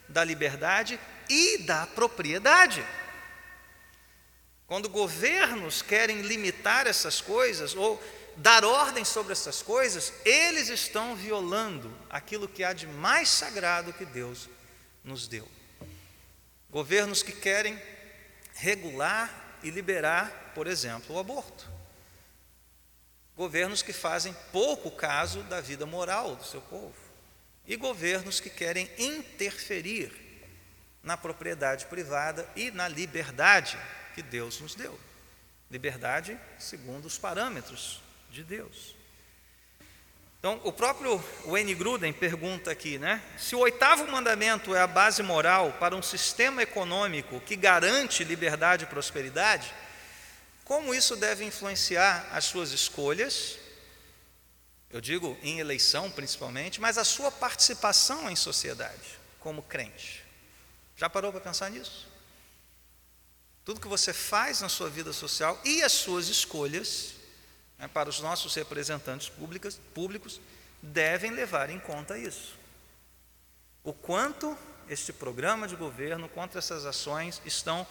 da 0.10 0.26
liberdade 0.26 1.00
e 1.30 1.60
da 1.60 1.88
propriedade. 1.88 2.86
Quando 4.65 4.89
governos 4.89 5.82
querem 5.82 6.24
limitar 6.24 6.86
essas 6.86 7.22
coisas 7.22 7.74
ou 7.76 8.04
dar 8.36 8.65
ordem 8.65 9.06
sobre 9.06 9.32
essas 9.32 9.62
coisas, 9.62 10.12
eles 10.26 10.67
estão 10.67 11.15
violando 11.15 11.98
aquilo 12.10 12.46
que 12.46 12.62
há 12.62 12.74
de 12.74 12.86
mais 12.86 13.30
sagrado 13.30 13.93
que 13.93 14.04
Deus 14.04 14.50
nos 15.02 15.30
deu. 15.30 15.48
Governos 16.70 17.24
que 17.24 17.32
querem 17.32 17.82
regular 18.58 19.60
e 19.63 19.70
liberar, 19.70 20.52
por 20.54 20.67
exemplo, 20.67 21.15
o 21.15 21.20
aborto. 21.20 21.70
Governos 23.36 23.82
que 23.82 23.93
fazem 23.93 24.36
pouco 24.52 24.89
caso 24.89 25.43
da 25.43 25.62
vida 25.62 25.86
moral 25.86 26.36
do 26.36 26.43
seu 26.43 26.62
povo. 26.62 26.96
E 27.65 27.76
governos 27.76 28.39
que 28.39 28.50
querem 28.50 28.89
interferir 28.98 30.12
na 31.04 31.15
propriedade 31.15 31.86
privada 31.86 32.50
e 32.56 32.72
na 32.72 32.88
liberdade 32.88 33.78
que 34.15 34.24
Deus 34.24 34.60
nos 34.60 34.74
deu. 34.74 35.00
Liberdade 35.70 36.39
segundo 36.58 37.06
os 37.06 37.17
parâmetros 37.17 38.02
de 38.32 38.43
Deus. 38.43 38.97
Então, 40.39 40.62
o 40.63 40.71
próprio 40.71 41.17
Wayne 41.45 41.73
Gruden 41.73 42.13
pergunta 42.13 42.69
aqui, 42.69 43.00
né? 43.00 43.21
Se 43.38 43.56
o 43.56 43.60
oitavo 43.60 44.08
mandamento 44.08 44.76
é 44.76 44.80
a 44.80 44.88
base 44.88 45.23
moral 45.23 45.73
para 45.80 45.95
um 45.95 46.02
sistema 46.02 46.62
econômico 46.62 47.39
que 47.41 47.56
garante 47.56 48.23
liberdade 48.23 48.84
e 48.84 48.88
prosperidade, 48.88 49.73
como 50.63 50.93
isso 50.93 51.15
deve 51.15 51.43
influenciar 51.43 52.28
as 52.32 52.45
suas 52.45 52.71
escolhas? 52.71 53.58
Eu 54.91 55.02
digo 55.02 55.38
em 55.41 55.60
eleição 55.60 56.12
principalmente, 56.12 56.80
mas 56.80 56.97
a 56.97 57.04
sua 57.04 57.32
participação 57.32 58.30
em 58.30 58.36
sociedade 58.36 59.19
como 59.39 59.63
crente. 59.63 60.23
Já 60.95 61.10
parou 61.10 61.32
para 61.32 61.41
pensar 61.41 61.71
nisso? 61.71 62.08
Tudo 63.65 63.82
que 63.82 63.88
você 63.88 64.13
faz 64.13 64.62
na 64.62 64.69
sua 64.69 64.89
vida 64.89 65.12
social 65.12 65.60
e 65.65 65.82
as 65.84 65.91
suas 65.91 66.28
escolhas 66.28 67.17
né, 67.78 67.88
para 67.88 68.10
os 68.10 68.20
nossos 68.20 68.54
representantes 68.56 69.30
públicos, 69.30 69.80
públicos 69.94 70.42
devem 70.82 71.32
levar 71.32 71.70
em 71.70 71.80
conta 71.80 72.18
isso. 72.18 72.58
O 73.84 73.94
quanto 73.94 74.58
este 74.90 75.12
programa 75.12 75.68
de 75.68 75.76
governo, 75.76 76.30
quanto 76.30 76.58
essas 76.58 76.86
ações 76.86 77.42
estão 77.46 77.86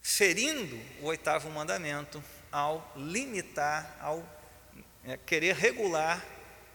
ferindo 0.00 0.78
o 1.00 1.06
oitavo 1.06 1.50
mandamento 1.50 2.22
ao 2.50 2.92
limitar, 2.96 3.96
ao 4.00 4.26
é, 5.04 5.16
querer 5.16 5.54
regular 5.54 6.24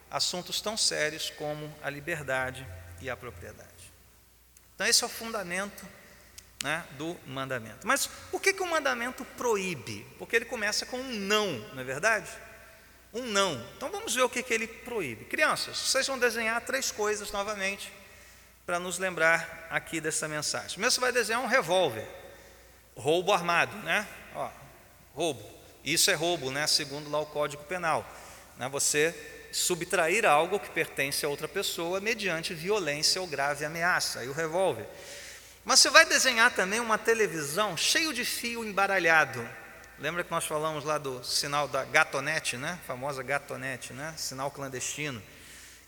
assuntos 0.09 0.61
tão 0.61 0.77
sérios 0.77 1.29
como 1.31 1.73
a 1.83 1.89
liberdade 1.89 2.65
e 3.01 3.09
a 3.09 3.17
propriedade. 3.17 3.69
Então, 4.73 4.87
esse 4.87 5.03
é 5.03 5.07
o 5.07 5.09
fundamento 5.09 5.85
né, 6.63 6.83
do 6.97 7.17
mandamento. 7.27 7.85
Mas 7.85 8.09
o 8.31 8.39
que, 8.39 8.53
que 8.53 8.63
o 8.63 8.67
mandamento 8.67 9.23
proíbe? 9.37 10.05
Porque 10.17 10.35
ele 10.35 10.45
começa 10.45 10.85
com 10.85 10.97
um 10.97 11.11
não, 11.11 11.51
não 11.73 11.81
é 11.81 11.83
verdade? 11.83 12.29
Um 13.13 13.23
não. 13.25 13.53
Então 13.77 13.89
vamos 13.89 14.13
ver 14.13 14.23
o 14.23 14.29
que, 14.29 14.43
que 14.43 14.53
ele 14.53 14.67
proíbe. 14.67 15.25
Crianças, 15.25 15.77
vocês 15.77 16.05
vão 16.07 16.19
desenhar 16.19 16.59
três 16.61 16.91
coisas 16.91 17.31
novamente 17.31 17.91
para 18.65 18.79
nos 18.79 18.97
lembrar 18.97 19.67
aqui 19.69 20.01
dessa 20.01 20.27
mensagem. 20.27 20.71
Primeiro 20.71 20.91
você 20.91 20.99
vai 20.99 21.11
desenhar 21.11 21.41
um 21.41 21.47
revólver, 21.47 22.07
roubo 22.95 23.31
armado, 23.31 23.75
né? 23.77 24.07
Ó, 24.33 24.49
roubo. 25.13 25.43
Isso 25.83 26.09
é 26.09 26.15
roubo, 26.15 26.49
né? 26.49 26.65
Segundo 26.65 27.09
lá 27.11 27.19
o 27.19 27.27
Código 27.27 27.63
Penal. 27.65 28.05
Né? 28.57 28.67
Você 28.69 29.13
subtrair 29.51 30.25
algo 30.25 30.59
que 30.59 30.69
pertence 30.69 31.25
a 31.25 31.29
outra 31.29 31.47
pessoa 31.47 32.01
mediante 32.01 32.53
violência 32.53 33.21
ou 33.21 33.27
grave 33.27 33.63
ameaça. 33.63 34.23
E 34.25 34.27
o 34.27 34.33
revólver. 34.33 34.85
Mas 35.65 35.79
você 35.79 35.89
vai 35.89 36.05
desenhar 36.05 36.51
também 36.51 36.79
uma 36.79 36.95
televisão 36.95 37.75
cheio 37.75 38.13
de 38.13 38.23
fio 38.23 38.63
embaralhado. 38.63 39.45
Lembra 39.97 40.23
que 40.23 40.29
nós 40.29 40.45
falamos 40.45 40.83
lá 40.83 40.99
do 40.99 41.23
sinal 41.23 41.67
da 41.67 41.83
gatonete, 41.83 42.55
né? 42.55 42.79
A 42.83 42.85
famosa 42.85 43.23
gatonete, 43.23 43.91
né? 43.91 44.13
Sinal 44.15 44.51
clandestino. 44.51 45.21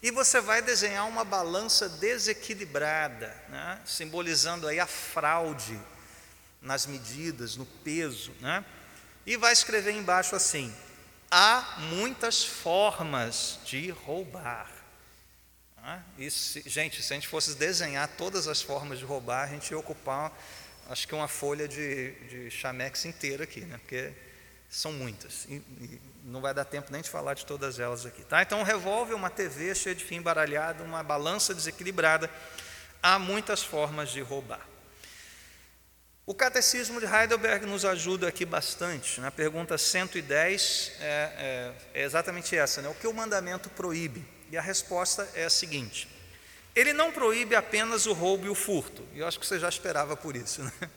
E 0.02 0.10
você 0.10 0.42
vai 0.42 0.64
desenhar 0.64 1.08
uma 1.08 1.24
balança 1.24 1.88
desequilibrada, 1.88 3.28
né? 3.50 3.80
simbolizando 3.86 4.68
aí 4.68 4.80
a 4.80 4.88
fraude 4.88 5.80
nas 6.60 6.88
medidas, 6.88 7.56
no 7.56 7.66
peso, 7.66 8.32
né? 8.40 8.66
E 9.28 9.38
vai 9.38 9.54
escrever 9.54 9.92
embaixo 9.92 10.36
assim: 10.36 10.74
há 11.30 11.78
muitas 11.92 12.44
formas 12.44 13.60
de 13.64 13.92
roubar. 13.92 14.77
E, 16.18 16.30
gente, 16.66 17.02
se 17.02 17.14
a 17.14 17.16
gente 17.16 17.28
fosse 17.30 17.56
desenhar 17.56 18.10
todas 18.18 18.48
as 18.48 18.62
formas 18.62 19.00
de 19.00 19.06
roubar, 19.06 19.44
a 19.44 19.48
gente 19.48 19.72
ia 19.72 19.80
ocupar, 19.80 20.38
acho 20.90 21.08
que 21.08 21.16
uma 21.16 21.30
folha 21.30 21.66
de, 21.66 22.12
de 22.28 22.52
chamex 22.52 23.06
inteira 23.06 23.46
aqui, 23.46 23.62
né? 23.62 23.78
porque 23.78 24.12
são 24.70 24.92
muitas. 24.92 25.46
E, 25.46 25.56
e 25.56 26.02
não 26.26 26.42
vai 26.42 26.54
dar 26.54 26.66
tempo 26.66 26.92
nem 26.92 27.02
de 27.02 27.10
falar 27.10 27.36
de 27.36 27.46
todas 27.46 27.80
elas 27.80 28.06
aqui. 28.06 28.24
Tá? 28.26 28.42
Então, 28.42 28.60
um 28.60 28.64
revólver, 28.64 29.14
uma 29.14 29.30
TV 29.30 29.74
cheia 29.74 29.96
de 29.96 30.04
fio 30.04 30.18
embaralhado, 30.18 30.84
uma 30.84 31.02
balança 31.04 31.54
desequilibrada, 31.54 32.30
há 33.02 33.18
muitas 33.18 33.64
formas 33.64 34.10
de 34.10 34.20
roubar. 34.20 34.68
O 36.26 36.34
Catecismo 36.34 37.00
de 37.00 37.06
Heidelberg 37.06 37.66
nos 37.66 37.86
ajuda 37.86 38.28
aqui 38.28 38.44
bastante. 38.44 39.22
Na 39.22 39.32
pergunta 39.32 39.78
110 39.78 40.92
é, 41.00 41.74
é, 41.94 42.02
é 42.02 42.04
exatamente 42.04 42.54
essa: 42.58 42.82
né? 42.82 42.90
o 42.90 42.94
que 42.94 43.08
o 43.08 43.14
mandamento 43.14 43.70
proíbe? 43.70 44.36
E 44.52 44.58
a 44.58 44.62
resposta 44.62 45.30
é 45.34 45.46
a 45.46 45.50
seguinte: 45.50 46.08
ele 46.76 46.94
não 46.94 47.12
proíbe 47.12 47.56
apenas 47.56 48.06
o 48.06 48.14
roubo 48.14 48.46
e 48.46 48.50
o 48.50 48.56
furto. 48.56 49.04
E 49.14 49.20
eu 49.20 49.28
acho 49.28 49.40
que 49.40 49.46
você 49.46 49.60
já 49.60 49.68
esperava 49.68 50.16
por 50.16 50.36
isso. 50.36 50.62
Né? 50.64 50.72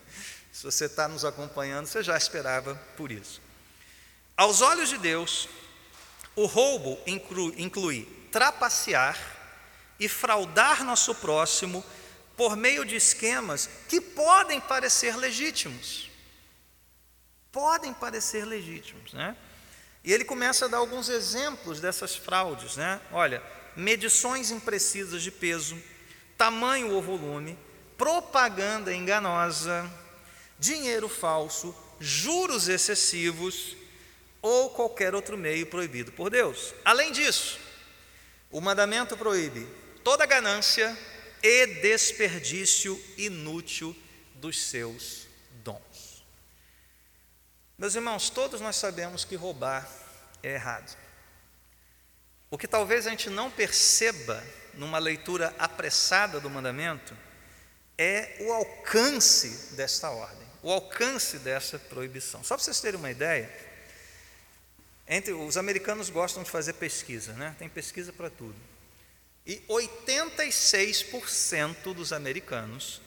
Se 0.52 0.64
você 0.64 0.84
está 0.84 1.08
nos 1.08 1.24
acompanhando, 1.24 1.86
você 1.86 2.02
já 2.02 2.16
esperava 2.16 2.74
por 2.96 3.10
isso. 3.10 3.40
Aos 4.36 4.60
olhos 4.60 4.88
de 4.88 4.98
Deus, 4.98 5.48
o 6.34 6.46
roubo 6.46 6.98
inclui, 7.06 7.54
inclui 7.56 8.04
trapacear 8.32 9.18
e 9.98 10.08
fraudar 10.08 10.84
nosso 10.84 11.14
próximo 11.14 11.84
por 12.36 12.56
meio 12.56 12.84
de 12.84 12.96
esquemas 12.96 13.68
que 13.88 14.00
podem 14.00 14.60
parecer 14.60 15.16
legítimos. 15.16 16.10
Podem 17.52 17.92
parecer 17.92 18.44
legítimos, 18.44 19.12
né? 19.12 19.36
E 20.02 20.12
ele 20.12 20.24
começa 20.24 20.64
a 20.64 20.68
dar 20.68 20.78
alguns 20.78 21.08
exemplos 21.08 21.80
dessas 21.80 22.16
fraudes, 22.16 22.76
né? 22.76 23.00
Olha, 23.12 23.42
medições 23.76 24.50
imprecisas 24.50 25.22
de 25.22 25.30
peso, 25.30 25.76
tamanho 26.36 26.92
ou 26.92 27.02
volume, 27.02 27.58
propaganda 27.98 28.94
enganosa, 28.94 29.90
dinheiro 30.58 31.08
falso, 31.08 31.74
juros 31.98 32.68
excessivos 32.68 33.76
ou 34.40 34.70
qualquer 34.70 35.14
outro 35.14 35.36
meio 35.36 35.66
proibido 35.66 36.10
por 36.12 36.30
Deus. 36.30 36.74
Além 36.82 37.12
disso, 37.12 37.58
o 38.50 38.60
mandamento 38.60 39.16
proíbe 39.16 39.66
toda 40.02 40.24
ganância 40.24 40.96
e 41.42 41.66
desperdício 41.66 42.98
inútil 43.18 43.94
dos 44.34 44.60
seus. 44.60 45.29
Meus 47.80 47.94
irmãos, 47.94 48.28
todos 48.28 48.60
nós 48.60 48.76
sabemos 48.76 49.24
que 49.24 49.34
roubar 49.34 49.88
é 50.42 50.52
errado. 50.52 50.94
O 52.50 52.58
que 52.58 52.68
talvez 52.68 53.06
a 53.06 53.10
gente 53.10 53.30
não 53.30 53.50
perceba 53.50 54.44
numa 54.74 54.98
leitura 54.98 55.54
apressada 55.58 56.38
do 56.38 56.50
mandamento 56.50 57.16
é 57.96 58.36
o 58.40 58.52
alcance 58.52 59.74
desta 59.76 60.10
ordem, 60.10 60.46
o 60.62 60.70
alcance 60.70 61.38
dessa 61.38 61.78
proibição. 61.78 62.44
Só 62.44 62.54
para 62.54 62.64
vocês 62.64 62.82
terem 62.82 63.00
uma 63.00 63.10
ideia, 63.10 63.50
entre 65.08 65.32
os 65.32 65.56
americanos 65.56 66.10
gostam 66.10 66.42
de 66.42 66.50
fazer 66.50 66.74
pesquisa, 66.74 67.32
né? 67.32 67.56
Tem 67.58 67.70
pesquisa 67.70 68.12
para 68.12 68.28
tudo. 68.28 68.56
E 69.46 69.56
86% 69.70 71.94
dos 71.94 72.12
americanos 72.12 73.00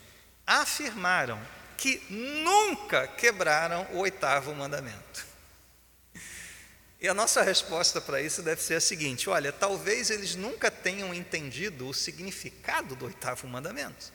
afirmaram 0.48 1.40
que 1.84 2.02
nunca 2.10 3.06
quebraram 3.10 3.86
o 3.92 3.98
oitavo 3.98 4.56
mandamento. 4.56 5.26
E 7.02 7.10
a 7.10 7.14
nossa 7.14 7.42
resposta 7.42 8.00
para 8.00 8.22
isso 8.22 8.42
deve 8.42 8.62
ser 8.62 8.76
a 8.76 8.80
seguinte: 8.80 9.30
olha, 9.30 9.52
talvez 9.52 10.10
eles 10.10 10.34
nunca 10.34 10.72
tenham 10.72 11.14
entendido 11.14 11.90
o 11.90 11.94
significado 11.94 12.96
do 12.96 13.08
oitavo 13.08 13.50
mandamento. 13.50 14.14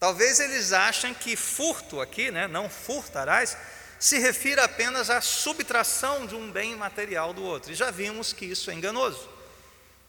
Talvez 0.00 0.40
eles 0.40 0.72
achem 0.72 1.14
que 1.14 1.36
furto 1.36 2.00
aqui, 2.00 2.32
né, 2.32 2.48
não 2.48 2.68
furtarás, 2.68 3.56
se 4.00 4.18
refira 4.18 4.64
apenas 4.64 5.10
à 5.10 5.20
subtração 5.20 6.26
de 6.26 6.34
um 6.34 6.50
bem 6.50 6.74
material 6.74 7.32
do 7.32 7.44
outro. 7.44 7.70
E 7.70 7.76
já 7.76 7.92
vimos 7.92 8.32
que 8.32 8.46
isso 8.46 8.68
é 8.68 8.74
enganoso. 8.74 9.30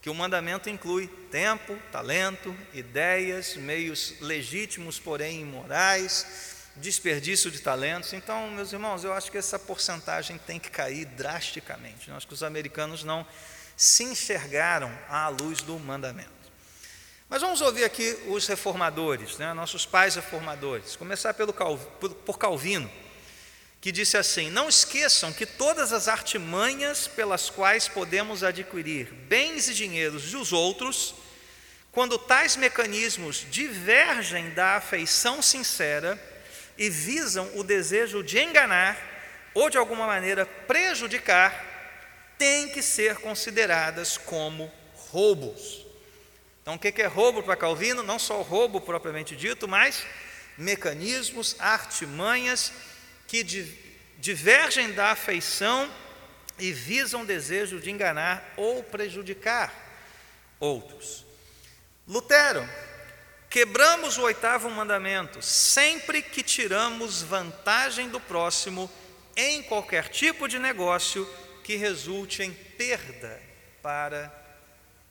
Que 0.04 0.10
o 0.10 0.14
mandamento 0.14 0.68
inclui 0.68 1.06
tempo, 1.30 1.78
talento, 1.90 2.54
ideias, 2.74 3.56
meios 3.56 4.12
legítimos, 4.20 4.98
porém 4.98 5.40
imorais, 5.40 6.26
desperdício 6.76 7.50
de 7.50 7.58
talentos. 7.62 8.12
Então, 8.12 8.50
meus 8.50 8.70
irmãos, 8.70 9.02
eu 9.02 9.14
acho 9.14 9.32
que 9.32 9.38
essa 9.38 9.58
porcentagem 9.58 10.36
tem 10.36 10.60
que 10.60 10.68
cair 10.68 11.06
drasticamente. 11.06 12.10
Eu 12.10 12.16
acho 12.16 12.28
que 12.28 12.34
os 12.34 12.42
americanos 12.42 13.02
não 13.02 13.26
se 13.78 14.04
enxergaram 14.04 14.92
à 15.08 15.26
luz 15.28 15.62
do 15.62 15.78
mandamento. 15.78 16.28
Mas 17.26 17.40
vamos 17.40 17.62
ouvir 17.62 17.84
aqui 17.84 18.14
os 18.28 18.46
reformadores, 18.46 19.38
né, 19.38 19.54
nossos 19.54 19.86
pais 19.86 20.16
reformadores. 20.16 20.96
Começar 20.96 21.32
pelo 21.32 21.54
por 21.54 22.38
Calvino, 22.38 22.90
que 23.84 23.92
disse 23.92 24.16
assim: 24.16 24.48
Não 24.48 24.66
esqueçam 24.66 25.30
que 25.30 25.44
todas 25.44 25.92
as 25.92 26.08
artimanhas 26.08 27.06
pelas 27.06 27.50
quais 27.50 27.86
podemos 27.86 28.42
adquirir 28.42 29.12
bens 29.28 29.68
e 29.68 29.74
dinheiros 29.74 30.30
dos 30.30 30.54
outros, 30.54 31.14
quando 31.92 32.16
tais 32.16 32.56
mecanismos 32.56 33.44
divergem 33.50 34.48
da 34.54 34.76
afeição 34.76 35.42
sincera, 35.42 36.18
e 36.78 36.88
visam 36.88 37.50
o 37.56 37.62
desejo 37.62 38.22
de 38.22 38.38
enganar 38.38 38.96
ou 39.52 39.68
de 39.68 39.76
alguma 39.76 40.06
maneira 40.06 40.46
prejudicar, 40.46 42.32
têm 42.38 42.70
que 42.70 42.80
ser 42.80 43.16
consideradas 43.16 44.16
como 44.16 44.72
roubos. 45.10 45.84
Então, 46.62 46.76
o 46.76 46.78
que 46.78 47.02
é 47.02 47.06
roubo 47.06 47.42
para 47.42 47.54
Calvino? 47.54 48.02
Não 48.02 48.18
só 48.18 48.38
o 48.38 48.42
roubo 48.42 48.80
propriamente 48.80 49.36
dito, 49.36 49.68
mas 49.68 50.06
mecanismos, 50.56 51.54
artimanhas 51.58 52.72
que 53.42 53.66
divergem 54.18 54.92
da 54.92 55.10
afeição 55.10 55.90
e 56.56 56.72
visam 56.72 57.24
desejo 57.24 57.80
de 57.80 57.90
enganar 57.90 58.54
ou 58.56 58.82
prejudicar 58.84 59.74
outros. 60.60 61.24
Lutero 62.06 62.68
Quebramos 63.50 64.18
o 64.18 64.22
oitavo 64.22 64.68
mandamento 64.68 65.40
sempre 65.40 66.20
que 66.20 66.42
tiramos 66.42 67.22
vantagem 67.22 68.08
do 68.08 68.18
próximo 68.18 68.90
em 69.36 69.62
qualquer 69.62 70.08
tipo 70.08 70.48
de 70.48 70.58
negócio 70.58 71.24
que 71.62 71.76
resulte 71.76 72.42
em 72.42 72.52
perda 72.52 73.40
para 73.80 74.32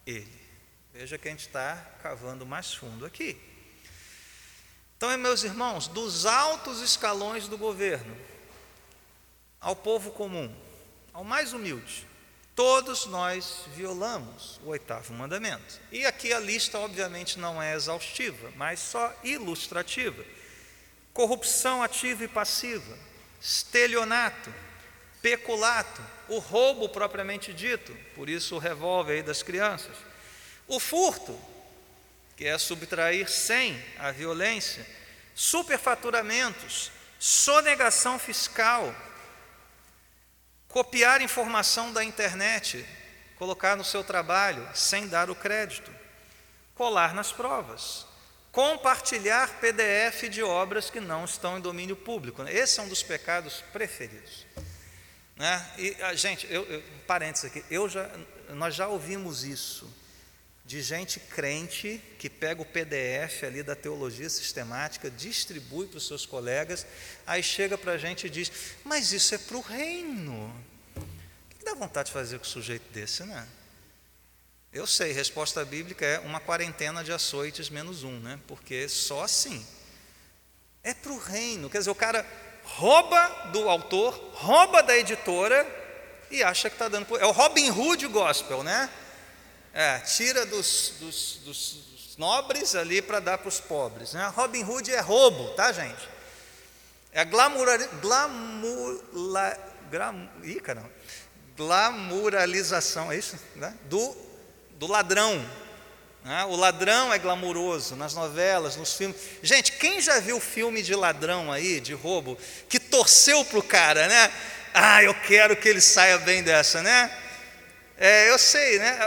ele. 0.05 0.41
Veja 0.93 1.17
que 1.17 1.29
a 1.29 1.31
gente 1.31 1.47
está 1.47 1.75
cavando 2.01 2.45
mais 2.45 2.73
fundo 2.73 3.05
aqui. 3.05 3.37
Então, 5.03 5.17
meus 5.17 5.43
irmãos, 5.43 5.89
dos 5.89 6.25
altos 6.25 6.79
escalões 6.79 7.49
do 7.49 7.57
governo 7.57 8.15
ao 9.59 9.75
povo 9.75 10.11
comum, 10.11 10.49
ao 11.11 11.25
mais 11.25 11.51
humilde, 11.51 12.07
Todos 12.55 13.07
nós 13.07 13.65
violamos 13.75 14.61
o 14.63 14.69
oitavo 14.69 15.11
mandamento. 15.13 15.81
E 15.91 16.05
aqui 16.05 16.31
a 16.31 16.39
lista, 16.39 16.79
obviamente, 16.79 17.37
não 17.37 17.61
é 17.61 17.73
exaustiva, 17.73 18.53
mas 18.55 18.79
só 18.79 19.13
ilustrativa: 19.23 20.23
corrupção 21.11 21.83
ativa 21.83 22.23
e 22.23 22.27
passiva, 22.27 22.97
estelionato, 23.41 24.53
peculato, 25.21 26.01
o 26.29 26.37
roubo 26.37 26.87
propriamente 26.87 27.51
dito, 27.51 27.93
por 28.15 28.29
isso 28.29 28.55
o 28.55 28.59
revólver 28.59 29.13
aí 29.13 29.23
das 29.23 29.43
crianças, 29.43 29.97
o 30.67 30.79
furto, 30.79 31.37
que 32.35 32.45
é 32.45 32.57
subtrair 32.57 33.29
sem 33.29 33.81
a 33.97 34.11
violência, 34.11 34.85
superfaturamentos, 35.35 36.91
sonegação 37.19 38.17
fiscal, 38.17 38.93
copiar 40.67 41.21
informação 41.21 41.93
da 41.93 42.03
internet, 42.03 42.85
colocar 43.37 43.75
no 43.75 43.83
seu 43.83 44.03
trabalho 44.03 44.67
sem 44.73 45.07
dar 45.07 45.29
o 45.29 45.35
crédito, 45.35 45.91
colar 46.75 47.13
nas 47.13 47.31
provas, 47.31 48.05
compartilhar 48.51 49.59
PDF 49.59 50.29
de 50.29 50.43
obras 50.43 50.89
que 50.89 50.99
não 50.99 51.25
estão 51.25 51.57
em 51.57 51.61
domínio 51.61 51.95
público. 51.95 52.43
Esse 52.43 52.79
é 52.79 52.83
um 52.83 52.87
dos 52.87 53.03
pecados 53.03 53.63
preferidos. 53.71 54.45
Né? 55.35 55.73
E, 55.77 55.97
a, 56.03 56.13
gente, 56.13 56.47
eu, 56.51 56.63
eu, 56.65 56.83
parênteses 57.07 57.45
aqui, 57.45 57.65
eu 57.69 57.89
já, 57.89 58.09
nós 58.49 58.75
já 58.75 58.87
ouvimos 58.87 59.43
isso 59.43 59.91
de 60.65 60.81
gente 60.81 61.19
crente 61.19 62.01
que 62.17 62.29
pega 62.29 62.61
o 62.61 62.65
PDF 62.65 63.43
ali 63.43 63.61
da 63.61 63.75
teologia 63.75 64.29
sistemática, 64.29 65.11
distribui 65.11 65.87
para 65.87 65.97
os 65.97 66.07
seus 66.07 66.25
colegas, 66.25 66.85
aí 67.27 67.43
chega 67.43 67.77
para 67.77 67.93
a 67.93 67.97
gente 67.97 68.27
e 68.27 68.29
diz: 68.29 68.51
Mas 68.83 69.11
isso 69.11 69.35
é 69.35 69.37
para 69.37 69.57
o 69.57 69.61
reino. 69.61 70.53
O 70.95 71.55
que 71.55 71.65
dá 71.65 71.73
vontade 71.73 72.07
de 72.07 72.13
fazer 72.13 72.37
com 72.37 72.45
um 72.45 72.49
sujeito 72.49 72.91
desse, 72.93 73.23
né? 73.23 73.47
Eu 74.71 74.87
sei, 74.87 75.11
resposta 75.11 75.63
bíblica 75.63 76.05
é 76.05 76.19
uma 76.19 76.39
quarentena 76.39 77.03
de 77.03 77.11
açoites 77.11 77.69
menos 77.69 78.03
um, 78.03 78.19
né? 78.19 78.39
Porque 78.47 78.87
só 78.87 79.23
assim. 79.23 79.65
É 80.81 80.93
para 80.93 81.11
o 81.11 81.19
reino. 81.19 81.69
Quer 81.69 81.77
dizer, 81.79 81.91
o 81.91 81.95
cara 81.95 82.25
rouba 82.63 83.49
do 83.51 83.69
autor, 83.69 84.13
rouba 84.33 84.81
da 84.81 84.97
editora 84.97 85.65
e 86.31 86.41
acha 86.41 86.69
que 86.69 86.75
está 86.75 86.87
dando. 86.87 87.15
É 87.17 87.25
o 87.25 87.31
Robin 87.31 87.69
Hood 87.69 88.07
gospel, 88.07 88.63
né? 88.63 88.89
É, 89.73 89.99
tira 89.99 90.45
dos, 90.45 90.93
dos, 90.99 91.39
dos 91.43 92.17
nobres 92.17 92.75
ali 92.75 93.01
para 93.01 93.19
dar 93.19 93.39
para 93.39 93.49
os 93.49 93.59
pobres. 93.59 94.13
Né? 94.13 94.31
Robin 94.35 94.63
Hood 94.63 94.91
é 94.91 94.99
roubo, 94.99 95.49
tá, 95.55 95.71
gente? 95.71 96.07
É 97.11 97.25
glamour, 97.25 97.67
ih, 100.43 100.61
glamuralização, 101.55 103.11
é 103.11 103.17
isso? 103.17 103.37
Né? 103.55 103.75
Do, 103.85 104.15
do 104.71 104.87
ladrão. 104.87 105.43
Né? 106.23 106.45
O 106.45 106.55
ladrão 106.55 107.13
é 107.13 107.19
glamuroso 107.19 107.95
nas 107.95 108.13
novelas, 108.13 108.75
nos 108.75 108.93
filmes. 108.93 109.17
Gente, 109.41 109.73
quem 109.73 110.01
já 110.01 110.19
viu 110.19 110.39
filme 110.39 110.81
de 110.81 110.95
ladrão 110.95 111.51
aí, 111.51 111.79
de 111.79 111.93
roubo, 111.93 112.37
que 112.69 112.79
torceu 112.79 113.43
para 113.45 113.59
o 113.59 113.63
cara, 113.63 114.07
né? 114.07 114.31
Ah, 114.73 115.03
eu 115.03 115.13
quero 115.13 115.55
que 115.55 115.69
ele 115.69 115.81
saia 115.81 116.17
bem 116.17 116.41
dessa, 116.41 116.81
né? 116.81 117.11
É, 118.05 118.29
eu 118.29 118.37
sei, 118.37 118.79
né? 118.79 118.97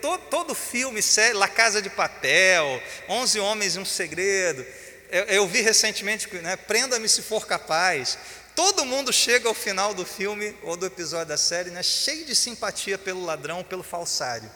Todo, 0.00 0.20
todo 0.26 0.54
filme, 0.54 1.02
série, 1.02 1.34
La 1.34 1.48
Casa 1.48 1.82
de 1.82 1.90
Papel, 1.90 2.80
Onze 3.08 3.40
Homens 3.40 3.74
e 3.74 3.80
um 3.80 3.84
Segredo. 3.84 4.64
Eu, 5.10 5.24
eu 5.24 5.48
vi 5.48 5.62
recentemente, 5.62 6.32
né? 6.36 6.54
Prenda-me 6.54 7.08
se 7.08 7.22
for 7.22 7.44
capaz. 7.44 8.16
Todo 8.54 8.84
mundo 8.84 9.12
chega 9.12 9.48
ao 9.48 9.54
final 9.54 9.92
do 9.92 10.06
filme 10.06 10.56
ou 10.62 10.76
do 10.76 10.86
episódio 10.86 11.26
da 11.26 11.36
série, 11.36 11.70
né? 11.70 11.82
Cheio 11.82 12.24
de 12.24 12.36
simpatia 12.36 12.96
pelo 12.96 13.24
ladrão, 13.24 13.64
pelo 13.64 13.82
falsário. 13.82 14.48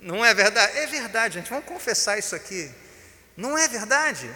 Não 0.00 0.24
é 0.24 0.34
verdade? 0.34 0.76
É 0.76 0.88
verdade, 0.88 1.34
gente. 1.34 1.50
Vamos 1.50 1.66
confessar 1.66 2.18
isso 2.18 2.34
aqui. 2.34 2.68
Não 3.36 3.56
é 3.56 3.68
verdade? 3.68 4.28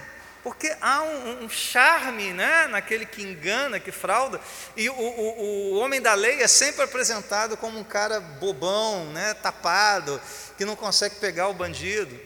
Porque 0.43 0.73
há 0.79 1.01
um, 1.01 1.43
um, 1.43 1.49
charme 1.49 2.31
né, 2.31 2.67
naquele 2.67 3.05
que 3.05 3.21
engana, 3.21 3.79
que 3.79 3.91
frauda, 3.91 4.39
e 4.75 4.89
o, 4.89 4.93
o, 4.93 5.73
o, 5.73 5.79
homem 5.79 6.01
da 6.01 6.13
lei 6.13 6.41
é 6.41 6.47
sempre 6.47 6.83
apresentado 6.83 7.57
como 7.57 7.77
um 7.77 7.83
cara 7.83 8.19
bobão, 8.21 9.05
né, 9.11 9.33
tapado, 9.33 10.19
que 10.57 10.63
não 10.63 10.77
consegue 10.77 11.15
pegar 11.15 11.49
o 11.49 11.53
bandido. 11.53 12.17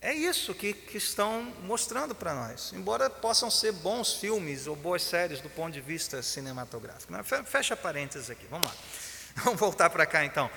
É 0.00 0.12
isso 0.12 0.54
que, 0.54 0.72
que 0.72 0.96
estão 0.96 1.52
mostrando 1.62 2.14
para 2.14 2.32
nós, 2.32 2.72
embora 2.72 3.10
possam 3.10 3.50
ser 3.50 3.72
bons 3.72 4.12
filmes 4.12 4.66
ou 4.66 4.76
boas 4.76 5.02
séries 5.02 5.40
do 5.40 5.50
ponto 5.50 5.72
de 5.72 5.80
vista 5.80 6.22
cinematográfico. 6.22 7.12
Né? 7.12 7.22
Fecha 7.44 7.76
parênteses 7.76 8.30
aqui, 8.30 8.46
vamos 8.48 8.68
lá. 8.68 8.74
Vamos 9.44 9.60
voltar 9.60 9.88
para 9.88 10.04
cá 10.04 10.24
então. 10.24 10.50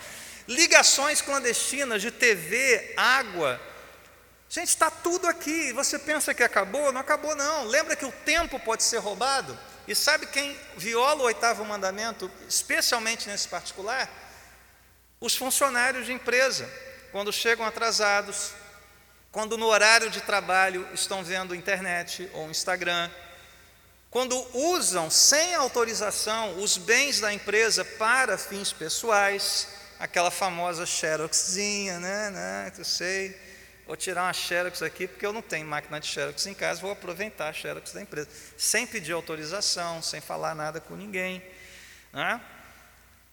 Ligações 0.48 1.22
clandestinas 1.22 2.02
de 2.02 2.10
TV, 2.10 2.96
água, 2.98 3.62
Gente, 4.52 4.68
está 4.68 4.92
tudo 4.92 5.28
aqui. 5.28 5.72
Você 5.72 5.98
pensa 5.98 6.34
que 6.34 6.44
acabou? 6.44 6.92
Não 6.92 7.00
acabou, 7.00 7.34
não. 7.38 7.64
Lembra 7.64 7.96
que 7.96 8.04
o 8.04 8.12
tempo 8.12 8.60
pode 8.60 8.84
ser 8.84 8.98
roubado? 8.98 9.58
E 9.88 9.96
sabe 9.96 10.26
quem 10.26 10.60
viola 10.76 11.22
o 11.22 11.26
oitavo 11.26 11.64
mandamento, 11.64 12.30
especialmente 12.50 13.30
nesse 13.30 13.48
particular? 13.48 14.10
Os 15.22 15.38
funcionários 15.38 16.06
de 16.06 16.12
empresa, 16.12 16.70
quando 17.14 17.32
chegam 17.32 17.66
atrasados, 17.66 18.52
quando 19.32 19.58
no 19.58 19.68
horário 19.68 20.10
de 20.10 20.20
trabalho 20.20 20.86
estão 20.94 21.24
vendo 21.24 21.56
internet 21.56 22.30
ou 22.34 22.52
Instagram, 22.52 23.10
quando 24.10 24.36
usam 24.54 25.10
sem 25.10 25.56
autorização 25.56 26.62
os 26.62 26.76
bens 26.76 27.22
da 27.22 27.34
empresa 27.34 27.86
para 27.86 28.38
fins 28.38 28.74
pessoais, 28.74 29.70
aquela 29.98 30.30
famosa 30.30 30.86
xeroxzinha, 30.86 32.02
né, 32.02 32.30
né, 32.32 32.74
sei, 32.84 33.51
vou 33.92 33.98
tirar 33.98 34.24
uma 34.24 34.32
Xerox 34.32 34.82
aqui, 34.82 35.06
porque 35.06 35.26
eu 35.26 35.34
não 35.34 35.42
tenho 35.42 35.68
máquina 35.68 36.00
de 36.00 36.08
Xerox 36.08 36.46
em 36.46 36.54
casa, 36.54 36.80
vou 36.80 36.92
aproveitar 36.92 37.50
a 37.50 37.54
Xerox 37.54 37.92
da 37.92 38.02
empresa, 38.02 38.30
sem 38.58 38.88
pedir 38.88 39.12
autorização, 39.12 40.02
sem 40.02 40.22
falar 40.22 40.56
nada 40.56 40.80
com 40.80 40.96
ninguém. 40.96 41.44
Né? 42.14 42.40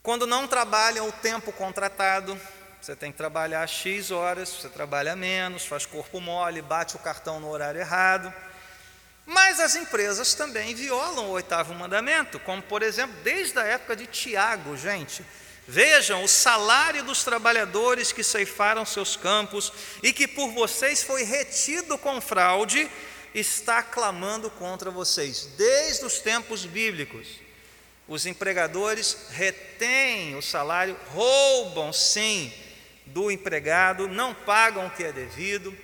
Quando 0.03 0.27
não 0.27 0.49
trabalham 0.49 1.07
o 1.07 1.13
tempo 1.13 1.53
contratado, 1.53 2.37
você 2.83 2.97
tem 2.97 3.13
que 3.13 3.17
trabalhar 3.17 3.65
X 3.69 4.11
horas, 4.11 4.49
você 4.49 4.69
trabalha 4.69 5.15
menos, 5.15 5.65
faz 5.65 5.87
corpo 5.87 6.21
mole, 6.21 6.61
bate 6.61 6.97
o 6.97 6.99
cartão 6.99 7.39
no 7.39 7.49
horário 7.49 7.81
errado. 7.81 8.35
Mas 9.25 9.61
as 9.61 9.77
empresas 9.77 10.35
também 10.35 10.75
violam 10.75 11.27
o 11.27 11.31
oitavo 11.31 11.73
mandamento, 11.73 12.41
como 12.41 12.63
por 12.63 12.83
exemplo, 12.83 13.15
desde 13.23 13.61
a 13.61 13.63
época 13.63 13.95
de 13.95 14.09
Tiago, 14.09 14.77
gente. 14.77 15.25
Vejam 15.71 16.25
o 16.25 16.29
salário 16.29 17.05
dos 17.05 17.23
trabalhadores 17.23 18.11
que 18.11 18.25
ceifaram 18.25 18.87
seus 18.87 19.17
campos 19.17 19.71
e 20.03 20.15
que 20.15 20.27
por 20.27 20.51
vocês 20.53 21.03
foi 21.03 21.25
retido 21.25 21.99
com 21.99 22.23
fraude, 22.23 22.91
está 23.35 23.83
clamando 23.83 24.49
contra 24.49 24.91
vocês, 24.91 25.51
desde 25.59 26.07
os 26.07 26.21
tempos 26.21 26.65
bíblicos. 26.65 27.29
Os 28.09 28.25
empregadores 28.25 29.29
retêm 29.29 30.35
o 30.37 30.41
salário, 30.41 30.97
roubam 31.09 31.93
sim 31.93 32.51
do 33.05 33.31
empregado, 33.31 34.09
não 34.09 34.33
pagam 34.33 34.87
o 34.87 34.91
que 34.91 35.05
é 35.05 35.13
devido, 35.13 35.77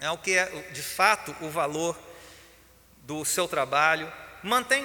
é 0.00 0.10
o 0.10 0.18
que 0.18 0.36
é 0.36 0.46
de 0.72 0.82
fato 0.82 1.36
o 1.40 1.48
valor 1.48 1.96
do 3.04 3.24
seu 3.24 3.46
trabalho, 3.46 4.12
mantém 4.42 4.84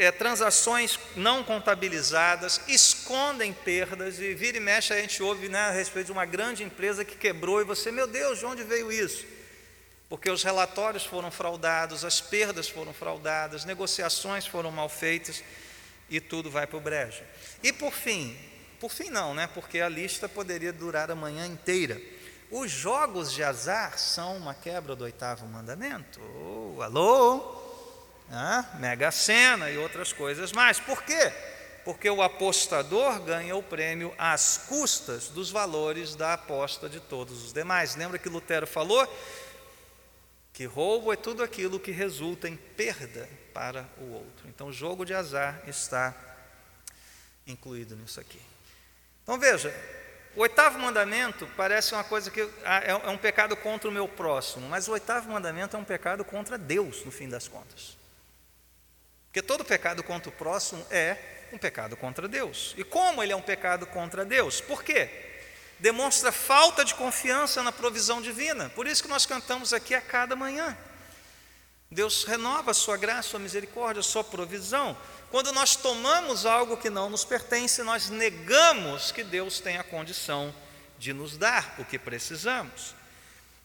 é, 0.00 0.10
transações 0.10 0.98
não 1.14 1.44
contabilizadas, 1.44 2.58
escondem 2.66 3.52
perdas, 3.52 4.18
e 4.18 4.32
vira 4.32 4.56
e 4.56 4.60
mexe 4.60 4.94
a 4.94 4.96
gente 4.96 5.22
ouve 5.22 5.50
né, 5.50 5.58
a 5.58 5.70
respeito 5.70 6.06
de 6.06 6.12
uma 6.12 6.24
grande 6.24 6.64
empresa 6.64 7.04
que 7.04 7.18
quebrou, 7.18 7.60
e 7.60 7.64
você, 7.64 7.92
meu 7.92 8.06
Deus, 8.06 8.38
de 8.38 8.46
onde 8.46 8.64
veio 8.64 8.90
isso? 8.90 9.26
Porque 10.08 10.30
os 10.30 10.42
relatórios 10.42 11.04
foram 11.04 11.30
fraudados, 11.30 12.02
as 12.02 12.18
perdas 12.18 12.66
foram 12.66 12.94
fraudadas, 12.94 13.66
negociações 13.66 14.46
foram 14.46 14.72
mal 14.72 14.88
feitas, 14.88 15.44
e 16.08 16.18
tudo 16.18 16.50
vai 16.50 16.66
para 16.66 16.78
o 16.78 16.80
brejo. 16.80 17.22
E 17.62 17.70
por 17.70 17.92
fim, 17.92 18.34
por 18.80 18.90
fim 18.90 19.10
não, 19.10 19.34
né? 19.34 19.50
Porque 19.52 19.80
a 19.80 19.88
lista 19.88 20.30
poderia 20.30 20.72
durar 20.72 21.10
a 21.10 21.14
manhã 21.14 21.46
inteira. 21.46 22.00
Os 22.50 22.70
jogos 22.70 23.32
de 23.32 23.44
azar 23.44 23.98
são 23.98 24.38
uma 24.38 24.54
quebra 24.54 24.96
do 24.96 25.04
oitavo 25.04 25.46
mandamento. 25.46 26.20
Oh, 26.22 26.82
alô? 26.82 27.59
Né? 28.30 28.64
Mega 28.78 29.10
Sena 29.10 29.70
e 29.70 29.76
outras 29.76 30.12
coisas 30.12 30.52
mais. 30.52 30.78
Por 30.78 31.02
quê? 31.02 31.32
Porque 31.84 32.08
o 32.08 32.22
apostador 32.22 33.20
ganha 33.20 33.56
o 33.56 33.62
prêmio 33.62 34.14
às 34.16 34.56
custas 34.68 35.28
dos 35.28 35.50
valores 35.50 36.14
da 36.14 36.34
aposta 36.34 36.88
de 36.88 37.00
todos 37.00 37.44
os 37.44 37.52
demais. 37.52 37.96
Lembra 37.96 38.18
que 38.18 38.28
Lutero 38.28 38.66
falou 38.66 39.06
que 40.52 40.64
roubo 40.64 41.12
é 41.12 41.16
tudo 41.16 41.42
aquilo 41.42 41.80
que 41.80 41.90
resulta 41.90 42.48
em 42.48 42.56
perda 42.56 43.28
para 43.52 43.88
o 43.98 44.12
outro. 44.12 44.48
Então, 44.48 44.68
o 44.68 44.72
jogo 44.72 45.04
de 45.04 45.14
azar 45.14 45.60
está 45.66 46.14
incluído 47.46 47.96
nisso 47.96 48.20
aqui. 48.20 48.40
Então, 49.22 49.38
veja, 49.38 49.74
o 50.36 50.40
oitavo 50.40 50.78
mandamento 50.78 51.48
parece 51.56 51.94
uma 51.94 52.04
coisa 52.04 52.30
que 52.30 52.42
ah, 52.64 52.82
é, 52.84 52.90
é 52.90 53.08
um 53.08 53.18
pecado 53.18 53.56
contra 53.56 53.88
o 53.88 53.92
meu 53.92 54.06
próximo, 54.06 54.68
mas 54.68 54.86
o 54.86 54.92
oitavo 54.92 55.30
mandamento 55.30 55.76
é 55.76 55.78
um 55.78 55.84
pecado 55.84 56.24
contra 56.24 56.58
Deus, 56.58 57.04
no 57.04 57.10
fim 57.10 57.28
das 57.28 57.48
contas. 57.48 57.99
Porque 59.30 59.42
todo 59.42 59.64
pecado 59.64 60.02
contra 60.02 60.28
o 60.28 60.32
próximo 60.32 60.84
é 60.90 61.16
um 61.52 61.58
pecado 61.58 61.96
contra 61.96 62.26
Deus. 62.26 62.74
E 62.76 62.82
como 62.82 63.22
ele 63.22 63.32
é 63.32 63.36
um 63.36 63.40
pecado 63.40 63.86
contra 63.86 64.24
Deus? 64.24 64.60
Por 64.60 64.82
quê? 64.82 65.08
Demonstra 65.78 66.32
falta 66.32 66.84
de 66.84 66.96
confiança 66.96 67.62
na 67.62 67.70
provisão 67.70 68.20
divina. 68.20 68.68
Por 68.70 68.88
isso 68.88 69.02
que 69.02 69.08
nós 69.08 69.26
cantamos 69.26 69.72
aqui 69.72 69.94
a 69.94 70.00
cada 70.00 70.34
manhã. 70.34 70.76
Deus 71.88 72.24
renova 72.24 72.72
a 72.72 72.74
sua 72.74 72.96
graça, 72.96 73.20
a 73.20 73.22
sua 73.22 73.40
misericórdia, 73.40 74.00
a 74.00 74.02
sua 74.02 74.24
provisão. 74.24 74.96
Quando 75.30 75.52
nós 75.52 75.76
tomamos 75.76 76.44
algo 76.44 76.76
que 76.76 76.90
não 76.90 77.08
nos 77.08 77.24
pertence, 77.24 77.84
nós 77.84 78.10
negamos 78.10 79.12
que 79.12 79.22
Deus 79.22 79.60
tem 79.60 79.78
a 79.78 79.84
condição 79.84 80.52
de 80.98 81.12
nos 81.12 81.36
dar 81.36 81.76
o 81.78 81.84
que 81.84 82.00
precisamos. 82.00 82.96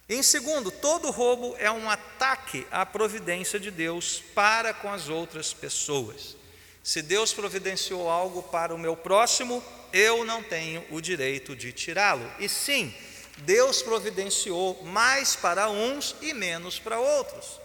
Em 0.07 0.21
segundo, 0.21 0.69
todo 0.69 1.09
roubo 1.09 1.55
é 1.57 1.71
um 1.71 1.89
ataque 1.89 2.67
à 2.69 2.85
providência 2.85 3.59
de 3.59 3.71
Deus 3.71 4.21
para 4.35 4.73
com 4.73 4.91
as 4.91 5.09
outras 5.09 5.51
pessoas. 5.51 6.37
Se 6.83 7.01
Deus 7.01 7.33
providenciou 7.33 8.07
algo 8.07 8.43
para 8.43 8.73
o 8.73 8.77
meu 8.77 8.95
próximo, 8.95 9.63
eu 9.91 10.23
não 10.23 10.43
tenho 10.43 10.85
o 10.91 11.01
direito 11.01 11.55
de 11.55 11.73
tirá-lo. 11.73 12.31
E 12.37 12.47
sim, 12.47 12.93
Deus 13.37 13.81
providenciou 13.81 14.83
mais 14.83 15.35
para 15.35 15.69
uns 15.69 16.15
e 16.21 16.33
menos 16.35 16.77
para 16.77 16.99
outros. 16.99 17.59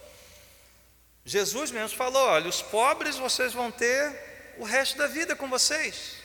Jesus 1.27 1.71
mesmo 1.71 1.97
falou: 1.99 2.23
olha, 2.23 2.49
os 2.49 2.63
pobres 2.63 3.17
vocês 3.17 3.53
vão 3.53 3.71
ter 3.71 4.55
o 4.57 4.65
resto 4.65 4.97
da 4.97 5.07
vida 5.07 5.37
com 5.37 5.49
vocês 5.49 6.20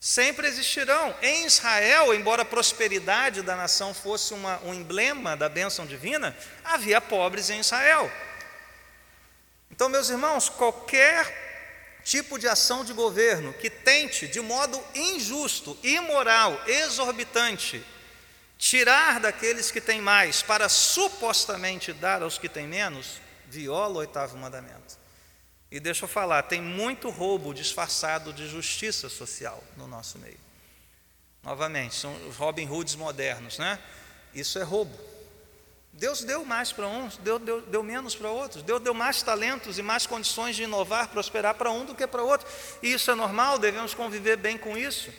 sempre 0.00 0.46
existirão. 0.46 1.14
Em 1.22 1.46
Israel, 1.46 2.14
embora 2.14 2.42
a 2.42 2.44
prosperidade 2.44 3.42
da 3.42 3.56
nação 3.56 3.92
fosse 3.92 4.32
uma, 4.34 4.60
um 4.64 4.74
emblema 4.74 5.36
da 5.36 5.48
bênção 5.48 5.86
divina, 5.86 6.36
havia 6.64 7.00
pobres 7.00 7.50
em 7.50 7.60
Israel. 7.60 8.10
Então, 9.70 9.88
meus 9.88 10.08
irmãos, 10.08 10.48
qualquer 10.48 11.46
tipo 12.04 12.38
de 12.38 12.48
ação 12.48 12.84
de 12.84 12.92
governo 12.92 13.52
que 13.52 13.68
tente, 13.68 14.26
de 14.26 14.40
modo 14.40 14.82
injusto, 14.94 15.76
imoral, 15.82 16.60
exorbitante, 16.66 17.84
tirar 18.56 19.20
daqueles 19.20 19.70
que 19.70 19.80
têm 19.80 20.00
mais 20.00 20.42
para 20.42 20.68
supostamente 20.68 21.92
dar 21.92 22.22
aos 22.22 22.38
que 22.38 22.48
têm 22.48 22.66
menos, 22.66 23.20
viola 23.46 23.94
o 23.94 23.98
oitavo 23.98 24.36
mandamento. 24.36 24.98
E 25.70 25.78
deixa 25.78 26.04
eu 26.04 26.08
falar, 26.08 26.42
tem 26.44 26.62
muito 26.62 27.10
roubo 27.10 27.52
disfarçado 27.52 28.32
de 28.32 28.48
justiça 28.48 29.08
social 29.08 29.62
no 29.76 29.86
nosso 29.86 30.18
meio. 30.18 30.38
Novamente, 31.42 31.94
são 31.94 32.14
os 32.26 32.36
Robin 32.36 32.66
Hoods 32.66 32.94
modernos, 32.94 33.58
né? 33.58 33.78
Isso 34.34 34.58
é 34.58 34.62
roubo. 34.62 34.98
Deus 35.92 36.22
deu 36.22 36.44
mais 36.44 36.72
para 36.72 36.86
uns, 36.86 37.16
Deus 37.16 37.42
deu, 37.42 37.60
deu 37.62 37.82
menos 37.82 38.14
para 38.14 38.30
outros. 38.30 38.62
Deus 38.62 38.80
deu 38.80 38.94
mais 38.94 39.22
talentos 39.22 39.78
e 39.78 39.82
mais 39.82 40.06
condições 40.06 40.54
de 40.54 40.62
inovar, 40.62 41.08
prosperar 41.08 41.54
para 41.54 41.70
um 41.70 41.84
do 41.84 41.94
que 41.94 42.06
para 42.06 42.22
outro. 42.22 42.46
E 42.82 42.92
isso 42.92 43.10
é 43.10 43.14
normal, 43.14 43.58
devemos 43.58 43.94
conviver 43.94 44.36
bem 44.36 44.56
com 44.56 44.76
isso. 44.76 45.12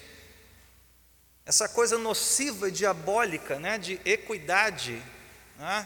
Essa 1.46 1.68
coisa 1.68 1.98
nociva 1.98 2.70
e 2.70 2.72
diabólica, 2.72 3.60
né, 3.60 3.78
de 3.78 4.00
equidade, 4.06 5.02
né, 5.58 5.86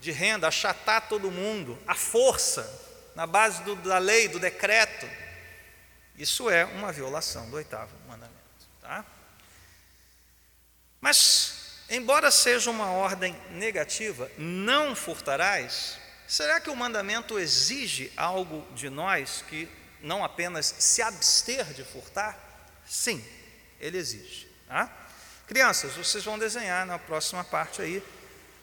de 0.00 0.10
renda, 0.10 0.48
achatar 0.48 1.08
todo 1.08 1.30
mundo, 1.30 1.78
a 1.86 1.94
força, 1.94 2.87
na 3.18 3.26
base 3.26 3.64
do, 3.64 3.74
da 3.74 3.98
lei, 3.98 4.28
do 4.28 4.38
decreto. 4.38 5.04
Isso 6.16 6.48
é 6.48 6.64
uma 6.64 6.92
violação 6.92 7.50
do 7.50 7.56
oitavo 7.56 7.90
mandamento. 8.06 8.38
Tá? 8.80 9.04
Mas, 11.00 11.82
embora 11.90 12.30
seja 12.30 12.70
uma 12.70 12.92
ordem 12.92 13.36
negativa, 13.50 14.30
não 14.38 14.94
furtarás, 14.94 15.98
será 16.28 16.60
que 16.60 16.70
o 16.70 16.76
mandamento 16.76 17.40
exige 17.40 18.12
algo 18.16 18.64
de 18.72 18.88
nós 18.88 19.42
que 19.48 19.68
não 20.00 20.22
apenas 20.22 20.72
se 20.78 21.02
abster 21.02 21.64
de 21.74 21.82
furtar? 21.82 22.38
Sim, 22.86 23.24
ele 23.80 23.98
exige. 23.98 24.48
Tá? 24.68 24.88
Crianças, 25.48 25.94
vocês 25.94 26.22
vão 26.22 26.38
desenhar 26.38 26.86
na 26.86 27.00
próxima 27.00 27.42
parte 27.42 27.82
aí 27.82 28.00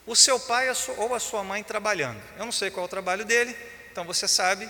o 0.06 0.16
seu 0.16 0.40
pai 0.40 0.70
ou 0.96 1.14
a 1.14 1.20
sua 1.20 1.44
mãe 1.44 1.62
trabalhando. 1.62 2.22
Eu 2.38 2.46
não 2.46 2.54
sei 2.54 2.72
qual 2.72 2.86
é 2.86 2.88
o 2.88 2.90
trabalho 2.90 3.26
dele, 3.26 3.75
então 3.96 4.04
você 4.04 4.28
sabe, 4.28 4.70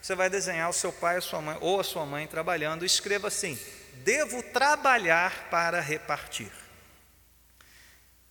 você 0.00 0.14
vai 0.14 0.30
desenhar 0.30 0.70
o 0.70 0.72
seu 0.72 0.90
pai 0.90 1.18
a 1.18 1.20
sua 1.20 1.42
mãe, 1.42 1.58
ou 1.60 1.78
a 1.78 1.84
sua 1.84 2.06
mãe 2.06 2.26
trabalhando. 2.26 2.82
Escreva 2.82 3.28
assim: 3.28 3.58
devo 3.96 4.42
trabalhar 4.42 5.50
para 5.50 5.82
repartir. 5.82 6.50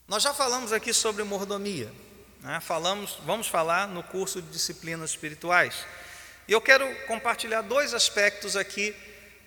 Nós 0.08 0.24
já 0.24 0.34
falamos 0.34 0.74
aqui 0.74 0.92
sobre 0.92 1.24
mordomia, 1.24 1.94
né? 2.42 2.60
falamos, 2.60 3.20
vamos 3.24 3.48
falar 3.48 3.88
no 3.88 4.02
curso 4.02 4.42
de 4.42 4.50
disciplinas 4.50 5.12
espirituais. 5.12 5.86
E 6.48 6.52
eu 6.52 6.60
quero 6.60 6.92
compartilhar 7.06 7.62
dois 7.62 7.94
aspectos 7.94 8.58
aqui 8.58 8.96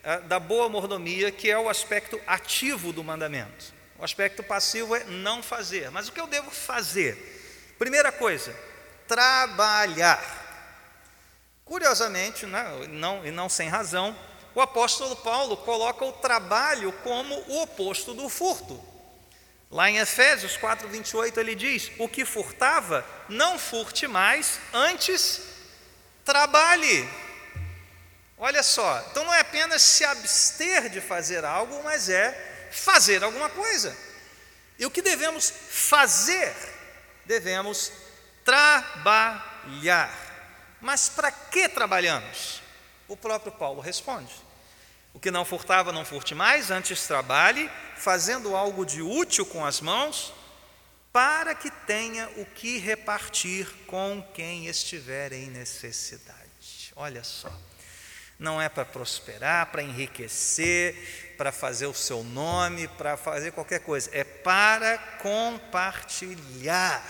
uh, 0.05 0.23
da 0.29 0.39
boa 0.39 0.69
mordomia, 0.69 1.33
que 1.33 1.51
é 1.51 1.59
o 1.59 1.69
aspecto 1.69 2.21
ativo 2.29 2.93
do 2.93 3.03
mandamento. 3.03 3.75
O 3.99 4.05
aspecto 4.05 4.41
passivo 4.41 4.95
é 4.95 5.03
não 5.03 5.43
fazer. 5.43 5.91
Mas 5.91 6.07
o 6.07 6.13
que 6.13 6.21
eu 6.21 6.29
devo 6.29 6.49
fazer? 6.49 7.75
Primeira 7.77 8.13
coisa, 8.13 8.55
trabalhar. 9.09 10.46
Curiosamente, 11.67 12.47
né, 12.47 12.65
não, 12.89 13.27
e 13.27 13.31
não 13.33 13.49
sem 13.49 13.69
razão, 13.69 14.17
o 14.55 14.61
apóstolo 14.61 15.17
Paulo 15.17 15.57
coloca 15.57 16.05
o 16.05 16.13
trabalho 16.13 16.93
como 17.03 17.35
o 17.49 17.63
oposto 17.63 18.15
do 18.15 18.29
furto. 18.29 18.83
Lá 19.71 19.91
em 19.91 19.99
Efésios 19.99 20.57
4, 20.57 20.89
28, 20.89 21.41
ele 21.41 21.57
diz: 21.57 21.91
O 21.99 22.09
que 22.09 22.25
furtava, 22.25 23.05
não 23.29 23.59
furte 23.59 24.07
mais, 24.07 24.61
antes 24.73 25.43
trabalhe. 26.25 27.09
Olha 28.39 28.63
só, 28.63 29.05
então 29.11 29.25
não 29.25 29.35
é 29.35 29.41
apenas 29.41 29.83
se 29.83 30.05
abster 30.05 30.89
de 30.89 31.01
fazer 31.01 31.45
algo, 31.45 31.83
mas 31.83 32.09
é 32.09 32.69
fazer 32.71 33.25
alguma 33.25 33.49
coisa. 33.49 33.97
E 34.79 34.87
o 34.87 34.91
que 34.91 35.03
devemos 35.03 35.53
fazer? 35.69 36.55
Devemos 37.25 37.91
trabalhar. 38.45 40.26
Mas 40.81 41.09
para 41.09 41.31
que 41.31 41.69
trabalhamos? 41.69 42.63
O 43.09 43.17
próprio 43.17 43.53
Paulo 43.53 43.81
responde: 43.81 44.33
O 45.15 45.21
que 45.21 45.31
não 45.31 45.45
furtava, 45.45 45.93
não 45.93 46.05
furte 46.05 46.35
mais, 46.35 46.71
antes 46.71 47.07
trabalhe, 47.07 47.71
fazendo 47.97 48.57
algo 48.57 48.85
de 48.85 49.01
útil 49.03 49.47
com 49.47 49.65
as 49.65 49.81
mãos, 49.81 50.33
para 51.13 51.55
que 51.55 51.71
tenha 51.71 52.29
o 52.37 52.45
que 52.45 52.79
repartir 52.79 53.67
com 53.87 54.23
quem 54.35 54.67
estiver 54.67 55.33
em 55.33 55.49
necessidade. 55.49 56.37
Olha 56.95 57.25
só, 57.25 57.53
não 58.39 58.61
é 58.61 58.69
para 58.69 58.85
prosperar, 58.85 59.67
para 59.67 59.83
enriquecer, 59.83 61.35
para 61.39 61.51
fazer 61.51 61.87
o 61.87 61.95
seu 61.95 62.23
nome, 62.23 62.87
para 62.89 63.17
fazer 63.17 63.53
qualquer 63.53 63.81
coisa, 63.81 64.11
é 64.13 64.25
para 64.25 64.99
compartilhar. 65.23 67.03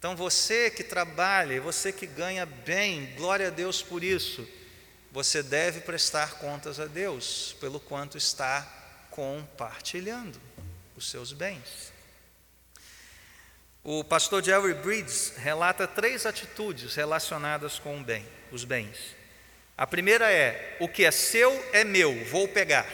Então 0.00 0.16
você 0.16 0.70
que 0.70 0.82
trabalha, 0.82 1.60
você 1.60 1.92
que 1.92 2.06
ganha 2.06 2.46
bem, 2.46 3.12
glória 3.16 3.48
a 3.48 3.50
Deus 3.50 3.82
por 3.82 4.02
isso, 4.02 4.48
você 5.12 5.42
deve 5.42 5.82
prestar 5.82 6.38
contas 6.38 6.80
a 6.80 6.86
Deus 6.86 7.54
pelo 7.60 7.78
quanto 7.78 8.16
está 8.16 8.66
compartilhando 9.10 10.40
os 10.96 11.10
seus 11.10 11.34
bens. 11.34 11.92
O 13.84 14.02
pastor 14.02 14.42
Jerry 14.42 14.72
Bridges 14.72 15.34
relata 15.36 15.86
três 15.86 16.24
atitudes 16.24 16.94
relacionadas 16.94 17.78
com 17.78 18.02
bem, 18.02 18.26
os 18.50 18.64
bens. 18.64 18.96
A 19.76 19.86
primeira 19.86 20.32
é: 20.32 20.78
o 20.80 20.88
que 20.88 21.04
é 21.04 21.10
seu 21.10 21.52
é 21.74 21.84
meu, 21.84 22.24
vou 22.24 22.48
pegar. 22.48 22.86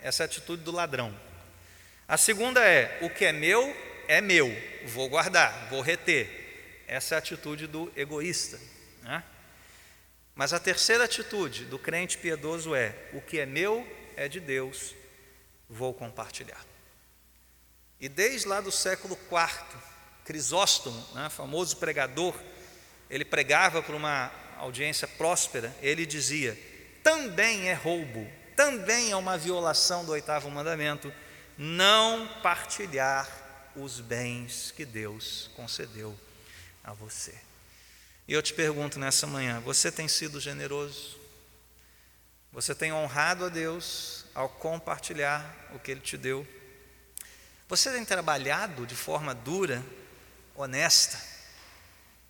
Essa 0.00 0.22
é 0.22 0.24
a 0.24 0.26
atitude 0.26 0.62
do 0.62 0.72
ladrão. 0.72 1.14
A 2.08 2.16
segunda 2.16 2.64
é: 2.64 2.96
o 3.02 3.10
que 3.10 3.26
é 3.26 3.32
meu 3.32 3.89
é 4.10 4.20
meu, 4.20 4.50
vou 4.86 5.08
guardar, 5.08 5.68
vou 5.70 5.80
reter. 5.80 6.82
Essa 6.88 7.14
é 7.14 7.16
a 7.16 7.18
atitude 7.20 7.68
do 7.68 7.92
egoísta. 7.94 8.58
Né? 9.02 9.22
Mas 10.34 10.52
a 10.52 10.58
terceira 10.58 11.04
atitude 11.04 11.64
do 11.66 11.78
crente 11.78 12.18
piedoso 12.18 12.74
é: 12.74 12.92
o 13.12 13.20
que 13.20 13.38
é 13.38 13.46
meu 13.46 13.86
é 14.16 14.26
de 14.26 14.40
Deus, 14.40 14.96
vou 15.68 15.94
compartilhar. 15.94 16.60
E 18.00 18.08
desde 18.08 18.48
lá 18.48 18.60
do 18.60 18.72
século 18.72 19.16
IV, 19.30 19.80
Crisóstomo, 20.24 21.06
né, 21.14 21.30
famoso 21.30 21.76
pregador, 21.76 22.34
ele 23.08 23.24
pregava 23.24 23.80
para 23.80 23.94
uma 23.94 24.32
audiência 24.56 25.06
próspera, 25.06 25.72
ele 25.80 26.04
dizia: 26.04 26.58
também 27.00 27.68
é 27.68 27.74
roubo, 27.74 28.28
também 28.56 29.12
é 29.12 29.16
uma 29.16 29.38
violação 29.38 30.04
do 30.04 30.10
oitavo 30.10 30.50
mandamento, 30.50 31.14
não 31.56 32.26
partilhar 32.42 33.49
os 33.82 34.00
bens 34.00 34.72
que 34.76 34.84
Deus 34.84 35.50
concedeu 35.54 36.18
a 36.84 36.92
você. 36.92 37.34
E 38.26 38.32
eu 38.32 38.42
te 38.42 38.54
pergunto 38.54 38.98
nessa 38.98 39.26
manhã: 39.26 39.60
você 39.60 39.90
tem 39.90 40.06
sido 40.08 40.40
generoso? 40.40 41.18
Você 42.52 42.74
tem 42.74 42.92
honrado 42.92 43.44
a 43.44 43.48
Deus 43.48 44.24
ao 44.34 44.48
compartilhar 44.48 45.70
o 45.72 45.78
que 45.78 45.90
Ele 45.90 46.00
te 46.00 46.16
deu? 46.16 46.46
Você 47.68 47.92
tem 47.92 48.04
trabalhado 48.04 48.86
de 48.86 48.96
forma 48.96 49.34
dura 49.34 49.84
honesta, 50.54 51.20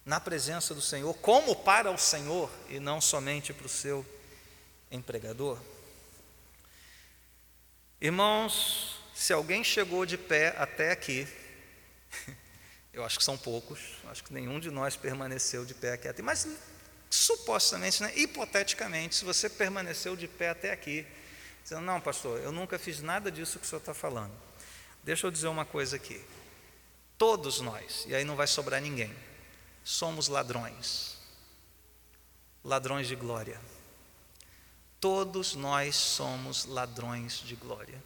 na 0.04 0.20
presença 0.20 0.74
do 0.74 0.82
Senhor, 0.82 1.14
como 1.14 1.56
para 1.56 1.90
o 1.90 1.98
Senhor 1.98 2.50
e 2.68 2.78
não 2.78 3.00
somente 3.00 3.52
para 3.52 3.66
o 3.66 3.68
seu 3.68 4.04
empregador? 4.90 5.58
Irmãos, 8.00 9.00
se 9.14 9.32
alguém 9.32 9.62
chegou 9.62 10.06
de 10.06 10.16
pé 10.16 10.54
até 10.56 10.90
aqui, 10.90 11.28
eu 12.92 13.04
acho 13.04 13.18
que 13.18 13.24
são 13.24 13.36
poucos, 13.36 13.80
acho 14.08 14.24
que 14.24 14.32
nenhum 14.32 14.58
de 14.60 14.70
nós 14.70 14.96
permaneceu 14.96 15.64
de 15.64 15.74
pé 15.74 15.92
aqui, 15.92 16.22
mas 16.22 16.46
supostamente, 17.10 18.02
né, 18.02 18.12
hipoteticamente, 18.16 19.16
se 19.16 19.24
você 19.24 19.48
permaneceu 19.48 20.14
de 20.14 20.28
pé 20.28 20.50
até 20.50 20.72
aqui, 20.72 21.06
dizendo, 21.62 21.82
não, 21.82 22.00
pastor, 22.00 22.40
eu 22.40 22.52
nunca 22.52 22.78
fiz 22.78 23.00
nada 23.00 23.30
disso 23.30 23.58
que 23.58 23.66
o 23.66 23.68
senhor 23.68 23.80
está 23.80 23.92
falando. 23.92 24.32
Deixa 25.02 25.26
eu 25.26 25.30
dizer 25.30 25.48
uma 25.48 25.64
coisa 25.64 25.96
aqui. 25.96 26.22
Todos 27.18 27.60
nós, 27.60 28.04
e 28.06 28.14
aí 28.14 28.24
não 28.24 28.36
vai 28.36 28.46
sobrar 28.46 28.80
ninguém, 28.80 29.14
somos 29.84 30.28
ladrões, 30.28 31.18
ladrões 32.64 33.08
de 33.08 33.16
glória. 33.16 33.60
Todos 35.00 35.54
nós 35.54 35.96
somos 35.96 36.64
ladrões 36.66 37.40
de 37.40 37.56
glória. 37.56 38.02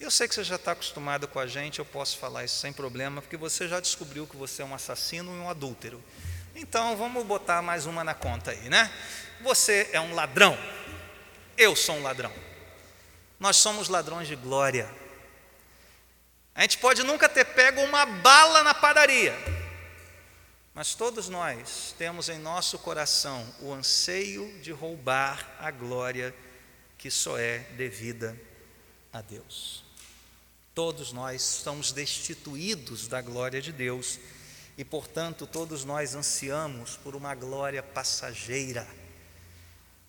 Eu 0.00 0.12
sei 0.12 0.28
que 0.28 0.34
você 0.34 0.44
já 0.44 0.54
está 0.54 0.72
acostumado 0.72 1.26
com 1.26 1.40
a 1.40 1.46
gente, 1.46 1.80
eu 1.80 1.84
posso 1.84 2.18
falar 2.18 2.44
isso 2.44 2.60
sem 2.60 2.72
problema, 2.72 3.20
porque 3.20 3.36
você 3.36 3.66
já 3.66 3.80
descobriu 3.80 4.28
que 4.28 4.36
você 4.36 4.62
é 4.62 4.64
um 4.64 4.72
assassino 4.72 5.34
e 5.34 5.40
um 5.40 5.50
adúltero. 5.50 6.02
Então 6.54 6.96
vamos 6.96 7.26
botar 7.26 7.60
mais 7.62 7.84
uma 7.84 8.04
na 8.04 8.14
conta 8.14 8.52
aí, 8.52 8.68
né? 8.68 8.92
Você 9.40 9.90
é 9.92 10.00
um 10.00 10.14
ladrão, 10.14 10.56
eu 11.56 11.74
sou 11.74 11.96
um 11.96 12.02
ladrão. 12.02 12.32
Nós 13.40 13.56
somos 13.56 13.88
ladrões 13.88 14.28
de 14.28 14.36
glória. 14.36 14.88
A 16.54 16.62
gente 16.62 16.78
pode 16.78 17.02
nunca 17.02 17.28
ter 17.28 17.44
pego 17.44 17.80
uma 17.80 18.06
bala 18.06 18.62
na 18.62 18.74
padaria, 18.74 19.34
mas 20.74 20.94
todos 20.94 21.28
nós 21.28 21.92
temos 21.98 22.28
em 22.28 22.38
nosso 22.38 22.78
coração 22.78 23.44
o 23.60 23.72
anseio 23.72 24.60
de 24.60 24.70
roubar 24.70 25.56
a 25.58 25.72
glória 25.72 26.32
que 26.96 27.10
só 27.10 27.36
é 27.36 27.58
devida 27.76 28.40
a 29.12 29.20
Deus. 29.20 29.87
Todos 30.78 31.12
nós 31.12 31.56
estamos 31.56 31.90
destituídos 31.90 33.08
da 33.08 33.20
glória 33.20 33.60
de 33.60 33.72
Deus 33.72 34.16
e, 34.76 34.84
portanto, 34.84 35.44
todos 35.44 35.84
nós 35.84 36.14
ansiamos 36.14 36.96
por 36.96 37.16
uma 37.16 37.34
glória 37.34 37.82
passageira, 37.82 38.86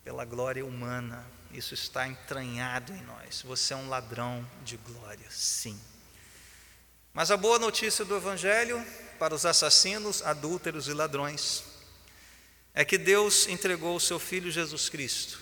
pela 0.03 0.23
glória 0.23 0.63
humana. 0.63 1.25
Isso 1.51 1.73
está 1.73 2.07
entranhado 2.07 2.93
em 2.93 3.01
nós. 3.01 3.41
Você 3.41 3.73
é 3.73 3.77
um 3.77 3.89
ladrão 3.89 4.47
de 4.63 4.77
glória, 4.77 5.25
sim. 5.31 5.75
Mas 7.15 7.31
a 7.31 7.35
boa 7.35 7.57
notícia 7.57 8.05
do 8.05 8.15
Evangelho 8.15 8.79
para 9.17 9.33
os 9.33 9.47
assassinos, 9.47 10.21
adúlteros 10.21 10.87
e 10.87 10.93
ladrões 10.93 11.63
é 12.75 12.85
que 12.85 12.99
Deus 12.99 13.47
entregou 13.47 13.95
o 13.95 13.99
seu 13.99 14.19
Filho 14.19 14.51
Jesus 14.51 14.87
Cristo 14.87 15.41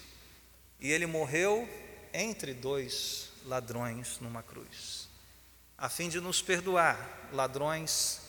e 0.80 0.90
ele 0.90 1.06
morreu 1.06 1.68
entre 2.14 2.54
dois 2.54 3.28
ladrões 3.44 4.20
numa 4.22 4.42
cruz, 4.42 5.07
a 5.78 5.90
fim 5.90 6.10
de 6.10 6.20
nos 6.20 6.42
perdoar, 6.42 7.30
ladrões 7.32 8.20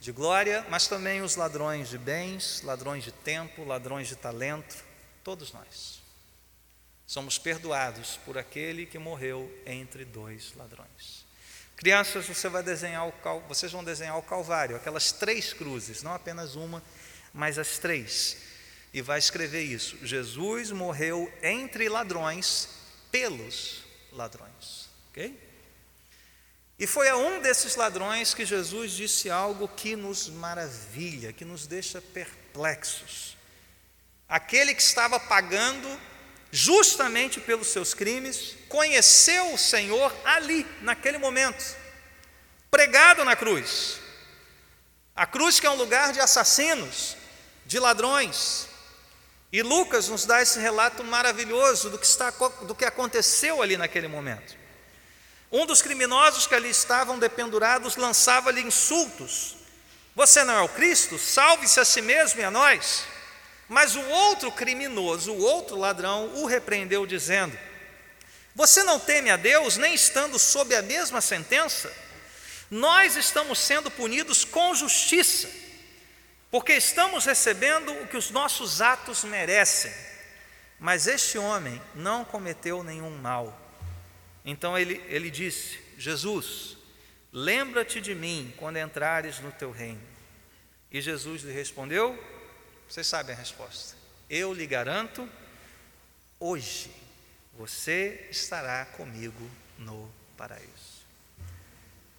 de 0.00 0.10
glória, 0.10 0.66
mas 0.68 0.88
também 0.88 1.22
os 1.22 1.36
ladrões 1.36 1.90
de 1.90 1.98
bens, 1.98 2.62
ladrões 2.62 3.04
de 3.04 3.12
tempo, 3.12 3.64
ladrões 3.64 4.08
de 4.08 4.16
talento, 4.16 4.82
todos 5.22 5.52
nós. 5.52 6.00
somos 7.06 7.38
perdoados 7.38 8.18
por 8.24 8.38
aquele 8.38 8.86
que 8.86 8.98
morreu 8.98 9.52
entre 9.66 10.04
dois 10.04 10.54
ladrões. 10.54 11.26
Crianças, 11.76 12.26
você 12.26 12.48
vai 12.48 12.62
desenhar 12.62 13.08
o 13.08 13.12
cal... 13.12 13.40
vocês 13.48 13.72
vão 13.72 13.82
desenhar 13.82 14.16
o 14.16 14.22
Calvário, 14.22 14.76
aquelas 14.76 15.10
três 15.12 15.52
cruzes, 15.52 16.02
não 16.02 16.14
apenas 16.14 16.54
uma, 16.54 16.82
mas 17.32 17.58
as 17.58 17.78
três. 17.78 18.36
E 18.92 19.02
vai 19.02 19.18
escrever 19.18 19.62
isso: 19.62 19.98
Jesus 20.06 20.70
morreu 20.70 21.32
entre 21.42 21.88
ladrões, 21.88 22.68
pelos 23.10 23.82
ladrões. 24.12 24.88
Ok? 25.10 25.49
E 26.80 26.86
foi 26.86 27.10
a 27.10 27.16
um 27.16 27.40
desses 27.40 27.76
ladrões 27.76 28.32
que 28.32 28.46
Jesus 28.46 28.92
disse 28.92 29.28
algo 29.28 29.68
que 29.68 29.94
nos 29.94 30.30
maravilha, 30.30 31.30
que 31.30 31.44
nos 31.44 31.66
deixa 31.66 32.00
perplexos. 32.00 33.36
Aquele 34.26 34.74
que 34.74 34.80
estava 34.80 35.20
pagando 35.20 36.00
justamente 36.50 37.38
pelos 37.38 37.68
seus 37.68 37.94
crimes, 37.94 38.56
conheceu 38.68 39.52
o 39.52 39.58
Senhor 39.58 40.12
ali, 40.24 40.66
naquele 40.80 41.18
momento, 41.18 41.76
pregado 42.70 43.24
na 43.24 43.36
cruz. 43.36 44.00
A 45.14 45.26
cruz 45.26 45.60
que 45.60 45.66
é 45.66 45.70
um 45.70 45.76
lugar 45.76 46.12
de 46.12 46.20
assassinos, 46.20 47.16
de 47.66 47.78
ladrões. 47.78 48.68
E 49.52 49.62
Lucas 49.62 50.08
nos 50.08 50.24
dá 50.24 50.40
esse 50.40 50.58
relato 50.58 51.04
maravilhoso 51.04 51.90
do 51.90 51.98
que, 51.98 52.06
está, 52.06 52.30
do 52.30 52.74
que 52.74 52.84
aconteceu 52.84 53.62
ali 53.62 53.76
naquele 53.76 54.08
momento. 54.08 54.59
Um 55.52 55.66
dos 55.66 55.82
criminosos 55.82 56.46
que 56.46 56.54
ali 56.54 56.70
estavam 56.70 57.18
dependurados 57.18 57.96
lançava-lhe 57.96 58.60
insultos: 58.60 59.56
Você 60.14 60.44
não 60.44 60.54
é 60.54 60.60
o 60.60 60.68
Cristo? 60.68 61.18
Salve-se 61.18 61.80
a 61.80 61.84
si 61.84 62.00
mesmo 62.00 62.40
e 62.40 62.44
a 62.44 62.50
nós. 62.50 63.04
Mas 63.68 63.96
o 63.96 64.00
outro 64.00 64.50
criminoso, 64.52 65.32
o 65.32 65.40
outro 65.40 65.76
ladrão, 65.76 66.26
o 66.34 66.46
repreendeu, 66.46 67.04
dizendo: 67.04 67.58
Você 68.54 68.84
não 68.84 69.00
teme 69.00 69.30
a 69.30 69.36
Deus, 69.36 69.76
nem 69.76 69.92
estando 69.92 70.38
sob 70.38 70.74
a 70.74 70.82
mesma 70.82 71.20
sentença? 71.20 71.92
Nós 72.70 73.16
estamos 73.16 73.58
sendo 73.58 73.90
punidos 73.90 74.44
com 74.44 74.72
justiça, 74.72 75.48
porque 76.48 76.74
estamos 76.74 77.24
recebendo 77.24 77.92
o 77.92 78.06
que 78.06 78.16
os 78.16 78.30
nossos 78.30 78.80
atos 78.80 79.24
merecem. 79.24 79.92
Mas 80.78 81.08
este 81.08 81.36
homem 81.36 81.82
não 81.94 82.24
cometeu 82.24 82.84
nenhum 82.84 83.10
mal. 83.18 83.69
Então 84.44 84.78
ele, 84.78 85.02
ele 85.08 85.30
disse: 85.30 85.78
Jesus, 85.98 86.76
lembra-te 87.32 88.00
de 88.00 88.14
mim 88.14 88.52
quando 88.56 88.78
entrares 88.78 89.38
no 89.40 89.52
teu 89.52 89.70
reino. 89.70 90.00
E 90.90 91.00
Jesus 91.00 91.42
lhe 91.42 91.52
respondeu: 91.52 92.18
Vocês 92.88 93.06
sabem 93.06 93.34
a 93.34 93.38
resposta. 93.38 93.96
Eu 94.28 94.52
lhe 94.52 94.66
garanto, 94.66 95.28
hoje 96.38 96.90
você 97.54 98.26
estará 98.30 98.84
comigo 98.86 99.50
no 99.78 100.10
paraíso. 100.36 101.00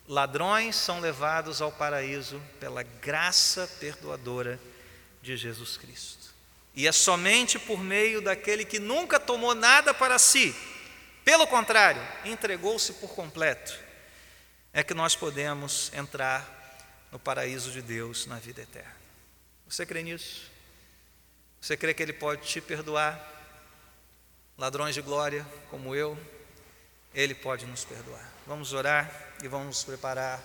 Ladrões 0.08 0.76
são 0.76 1.00
levados 1.00 1.62
ao 1.62 1.72
paraíso 1.72 2.42
pela 2.60 2.84
graça 2.84 3.66
perdoadora 3.80 4.60
de 5.22 5.38
Jesus 5.38 5.78
Cristo. 5.78 6.34
E 6.76 6.88
é 6.88 6.92
somente 6.92 7.58
por 7.60 7.80
meio 7.80 8.22
daquele 8.22 8.66
que 8.66 8.80
nunca 8.80 9.20
tomou 9.20 9.56
nada 9.56 9.94
para 9.94 10.20
si, 10.20 10.56
pelo 11.24 11.46
contrário, 11.48 12.02
entregou-se 12.26 12.94
por 12.94 13.16
completo, 13.16 13.78
é 14.74 14.84
que 14.84 14.94
nós 14.94 15.16
podemos 15.16 15.92
entrar 15.94 16.60
no 17.12 17.20
paraíso 17.20 17.72
de 17.72 17.82
Deus 17.82 18.26
na 18.26 18.38
vida 18.38 18.62
eterna. 18.62 18.96
Você 19.68 19.86
crê 19.86 20.02
nisso? 20.02 20.50
Você 21.60 21.78
crê 21.78 21.94
que 21.94 22.02
Ele 22.02 22.14
pode 22.14 22.48
te 22.48 22.60
perdoar? 22.60 23.20
Ladrões 24.58 24.96
de 24.96 25.02
glória 25.02 25.46
como 25.70 25.96
eu, 25.96 26.18
Ele 27.14 27.36
pode 27.36 27.66
nos 27.66 27.86
perdoar. 27.86 28.32
Vamos 28.48 28.74
orar 28.74 29.10
e 29.44 29.48
vamos 29.48 29.68
nos 29.68 29.84
preparar 29.84 30.42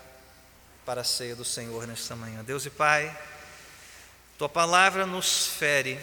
para 0.84 1.00
a 1.00 1.04
ceia 1.04 1.34
do 1.34 1.44
Senhor 1.44 1.86
nesta 1.86 2.14
manhã. 2.14 2.44
Deus 2.44 2.66
e 2.66 2.70
Pai, 2.70 3.16
Tua 4.38 4.50
palavra 4.50 5.06
nos 5.06 5.46
fere 5.46 5.98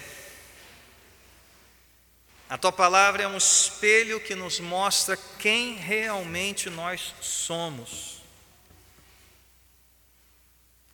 a 2.54 2.58
tua 2.60 2.72
palavra 2.72 3.24
é 3.24 3.28
um 3.28 3.36
espelho 3.36 4.20
que 4.20 4.36
nos 4.36 4.60
mostra 4.60 5.18
quem 5.40 5.74
realmente 5.74 6.70
nós 6.70 7.16
somos. 7.20 8.22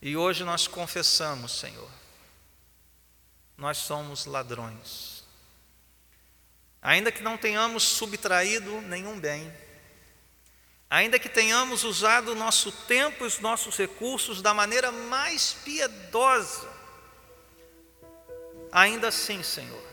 E 0.02 0.16
hoje 0.16 0.46
nós 0.46 0.68
confessamos, 0.68 1.60
Senhor, 1.60 1.92
nós 3.58 3.78
somos 3.78 4.26
ladrões. 4.26 5.26
Ainda 6.82 7.12
que 7.12 7.22
não 7.22 7.38
tenhamos 7.38 7.84
subtraído 7.84 8.80
nenhum 8.80 9.20
bem, 9.20 9.54
ainda 10.90 11.20
que 11.20 11.28
tenhamos 11.28 11.84
usado 11.84 12.32
o 12.32 12.36
nosso 12.36 12.72
tempo 12.72 13.26
e 13.26 13.28
os 13.28 13.40
nossos 13.40 13.76
recursos 13.76 14.42
da 14.42 14.54
maneira 14.54 14.94
mais 14.94 15.52
piedosa, 15.66 16.72
ainda 18.72 19.10
assim, 19.10 19.44
Senhor, 19.44 19.89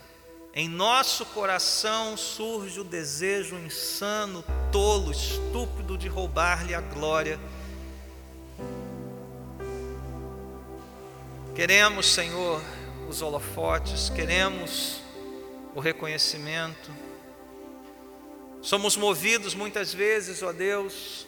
em 0.59 0.70
nosso 0.70 1.26
coração 1.26 2.16
surge 2.16 2.80
o 2.80 2.84
desejo 2.84 3.57
insano, 3.57 4.42
tolo, 4.72 5.12
estúpido 5.12 5.98
de 5.98 6.09
roubar-lhe 6.09 6.74
a 6.74 6.80
glória. 6.80 7.38
Queremos, 11.54 12.07
Senhor, 12.07 12.62
os 13.07 13.20
holofotes, 13.20 14.09
queremos 14.09 15.02
o 15.74 15.80
reconhecimento. 15.80 16.90
Somos 18.62 18.96
movidos 18.96 19.54
muitas 19.54 19.92
vezes, 19.92 20.42
ó 20.42 20.54
Deus, 20.54 21.26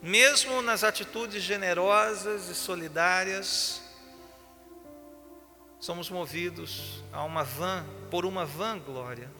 mesmo 0.00 0.62
nas 0.62 0.84
atitudes 0.84 1.42
generosas 1.42 2.48
e 2.48 2.54
solidárias, 2.54 3.82
somos 5.80 6.10
movidos 6.10 7.02
a 7.12 7.24
uma 7.24 7.44
vã, 7.44 7.84
por 8.10 8.26
uma 8.26 8.44
vã 8.44 8.78
glória. 8.78 9.30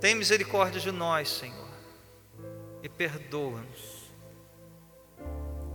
Tem 0.00 0.14
misericórdia 0.14 0.80
de 0.80 0.90
nós, 0.90 1.28
Senhor, 1.28 1.68
e 2.82 2.88
perdoa-nos. 2.88 4.00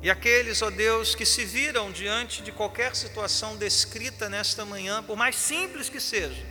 E 0.02 0.10
aqueles, 0.10 0.62
ó 0.62 0.70
Deus, 0.70 1.16
que 1.16 1.26
se 1.26 1.44
viram 1.46 1.92
diante 1.92 2.44
de 2.44 2.52
qualquer 2.52 2.96
situação 2.96 3.58
descrita 3.58 4.30
nesta 4.30 4.64
manhã, 4.64 5.02
por 5.02 5.16
mais 5.18 5.36
simples 5.36 5.90
que 5.90 6.00
seja, 6.00 6.46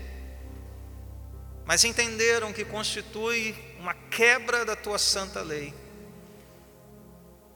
mas 1.64 1.84
entenderam 1.84 2.52
que 2.52 2.64
constitui 2.64 3.54
uma 3.78 3.94
quebra 3.94 4.64
da 4.64 4.76
tua 4.76 4.98
santa 4.98 5.40
lei. 5.40 5.72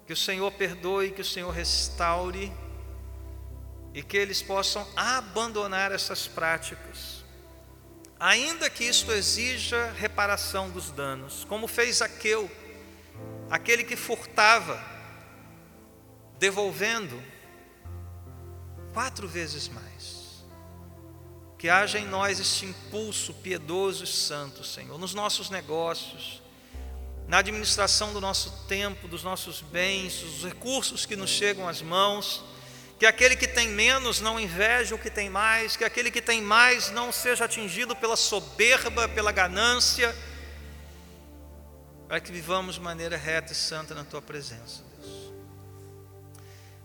Que 0.06 0.12
o 0.12 0.16
Senhor 0.16 0.50
perdoe, 0.52 1.10
que 1.10 1.20
o 1.20 1.24
Senhor 1.24 1.50
restaure 1.50 2.50
e 3.98 4.02
que 4.04 4.16
eles 4.16 4.40
possam 4.40 4.86
abandonar 4.94 5.90
essas 5.90 6.28
práticas, 6.28 7.24
ainda 8.20 8.70
que 8.70 8.84
isto 8.84 9.10
exija 9.10 9.90
reparação 9.90 10.70
dos 10.70 10.92
danos, 10.92 11.44
como 11.48 11.66
fez 11.66 11.96
Zaqueu, 11.96 12.48
aquele 13.50 13.82
que 13.82 13.96
furtava, 13.96 14.80
devolvendo 16.38 17.20
quatro 18.94 19.26
vezes 19.26 19.66
mais. 19.66 20.44
Que 21.58 21.68
haja 21.68 21.98
em 21.98 22.06
nós 22.06 22.38
este 22.38 22.66
impulso 22.66 23.34
piedoso 23.34 24.04
e 24.04 24.06
santo, 24.06 24.62
Senhor, 24.62 24.96
nos 24.96 25.12
nossos 25.12 25.50
negócios, 25.50 26.40
na 27.26 27.38
administração 27.38 28.12
do 28.12 28.20
nosso 28.20 28.64
tempo, 28.68 29.08
dos 29.08 29.24
nossos 29.24 29.60
bens, 29.60 30.20
dos 30.20 30.44
recursos 30.44 31.04
que 31.04 31.16
nos 31.16 31.30
chegam 31.30 31.68
às 31.68 31.82
mãos 31.82 32.44
que 32.98 33.06
aquele 33.06 33.36
que 33.36 33.46
tem 33.46 33.68
menos 33.68 34.20
não 34.20 34.40
inveje 34.40 34.92
o 34.92 34.98
que 34.98 35.08
tem 35.08 35.30
mais, 35.30 35.76
que 35.76 35.84
aquele 35.84 36.10
que 36.10 36.20
tem 36.20 36.42
mais 36.42 36.90
não 36.90 37.12
seja 37.12 37.44
atingido 37.44 37.94
pela 37.94 38.16
soberba, 38.16 39.08
pela 39.08 39.30
ganância, 39.30 40.14
para 42.08 42.18
que 42.18 42.32
vivamos 42.32 42.74
de 42.74 42.80
maneira 42.80 43.16
reta 43.16 43.52
e 43.52 43.56
santa 43.56 43.94
na 43.94 44.02
tua 44.02 44.20
presença, 44.20 44.82
Deus. 45.00 45.32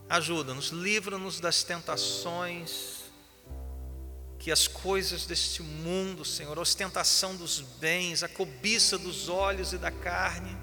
Ajuda-nos, 0.07 0.68
livra-nos 0.68 1.39
das 1.39 1.64
tentações 1.64 3.01
que 4.38 4.51
as 4.51 4.68
coisas 4.68 5.26
deste 5.26 5.64
mundo, 5.64 6.24
Senhor, 6.24 6.55
a 6.57 6.61
ostentação 6.61 7.36
dos 7.36 7.61
bens, 7.61 8.22
a 8.22 8.28
cobiça 8.28 8.99
dos 8.99 9.30
olhos 9.30 9.74
e 9.74 9.78
da 9.80 9.89
carne, 9.89 10.55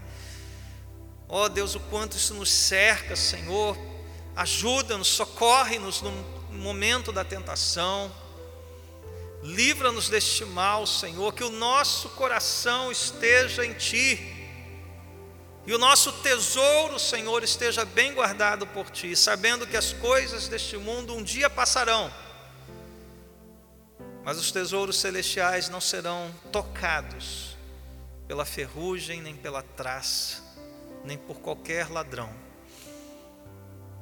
ó 1.27 1.47
oh, 1.47 1.49
Deus, 1.49 1.75
o 1.75 1.81
quanto 1.81 2.17
isso 2.17 2.35
nos 2.35 2.51
cerca, 2.51 3.17
Senhor, 3.17 3.77
Ajuda-nos, 4.41 5.09
socorre-nos 5.09 6.01
no 6.01 6.11
momento 6.53 7.13
da 7.13 7.23
tentação. 7.23 8.11
Livra-nos 9.43 10.09
deste 10.09 10.47
mal, 10.47 10.87
Senhor, 10.87 11.35
que 11.35 11.45
o 11.45 11.51
nosso 11.51 12.09
coração 12.09 12.91
esteja 12.91 13.67
em 13.67 13.75
Ti. 13.75 14.19
E 15.67 15.75
o 15.75 15.79
nosso 15.79 16.11
tesouro, 16.23 16.99
Senhor, 16.99 17.45
esteja 17.45 17.85
bem 17.85 18.15
guardado 18.15 18.67
por 18.67 18.89
Ti, 18.89 19.15
sabendo 19.15 19.67
que 19.67 19.77
as 19.77 19.93
coisas 19.93 20.49
deste 20.49 20.79
mundo 20.79 21.15
um 21.15 21.23
dia 21.23 21.51
passarão, 21.51 22.11
mas 24.25 24.39
os 24.39 24.51
tesouros 24.51 24.97
celestiais 24.97 25.69
não 25.69 25.83
serão 25.83 26.35
tocados 26.51 27.59
pela 28.27 28.47
ferrugem, 28.47 29.21
nem 29.21 29.37
pela 29.37 29.63
traça, 29.63 30.43
nem 31.05 31.19
por 31.19 31.41
qualquer 31.41 31.91
ladrão. 31.91 32.50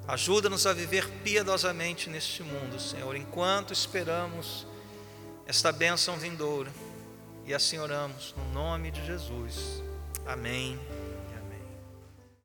Ajuda-nos 0.08 0.66
a 0.66 0.72
viver 0.72 1.06
piedosamente 1.22 2.08
neste 2.08 2.42
mundo, 2.42 2.80
Senhor, 2.80 3.14
enquanto 3.14 3.74
esperamos 3.74 4.66
esta 5.46 5.70
bênção 5.70 6.16
vindoura. 6.16 6.72
E 7.44 7.52
assim 7.52 7.76
oramos, 7.76 8.34
no 8.34 8.52
nome 8.54 8.90
de 8.90 9.04
Jesus. 9.04 9.82
Amém. 10.24 10.80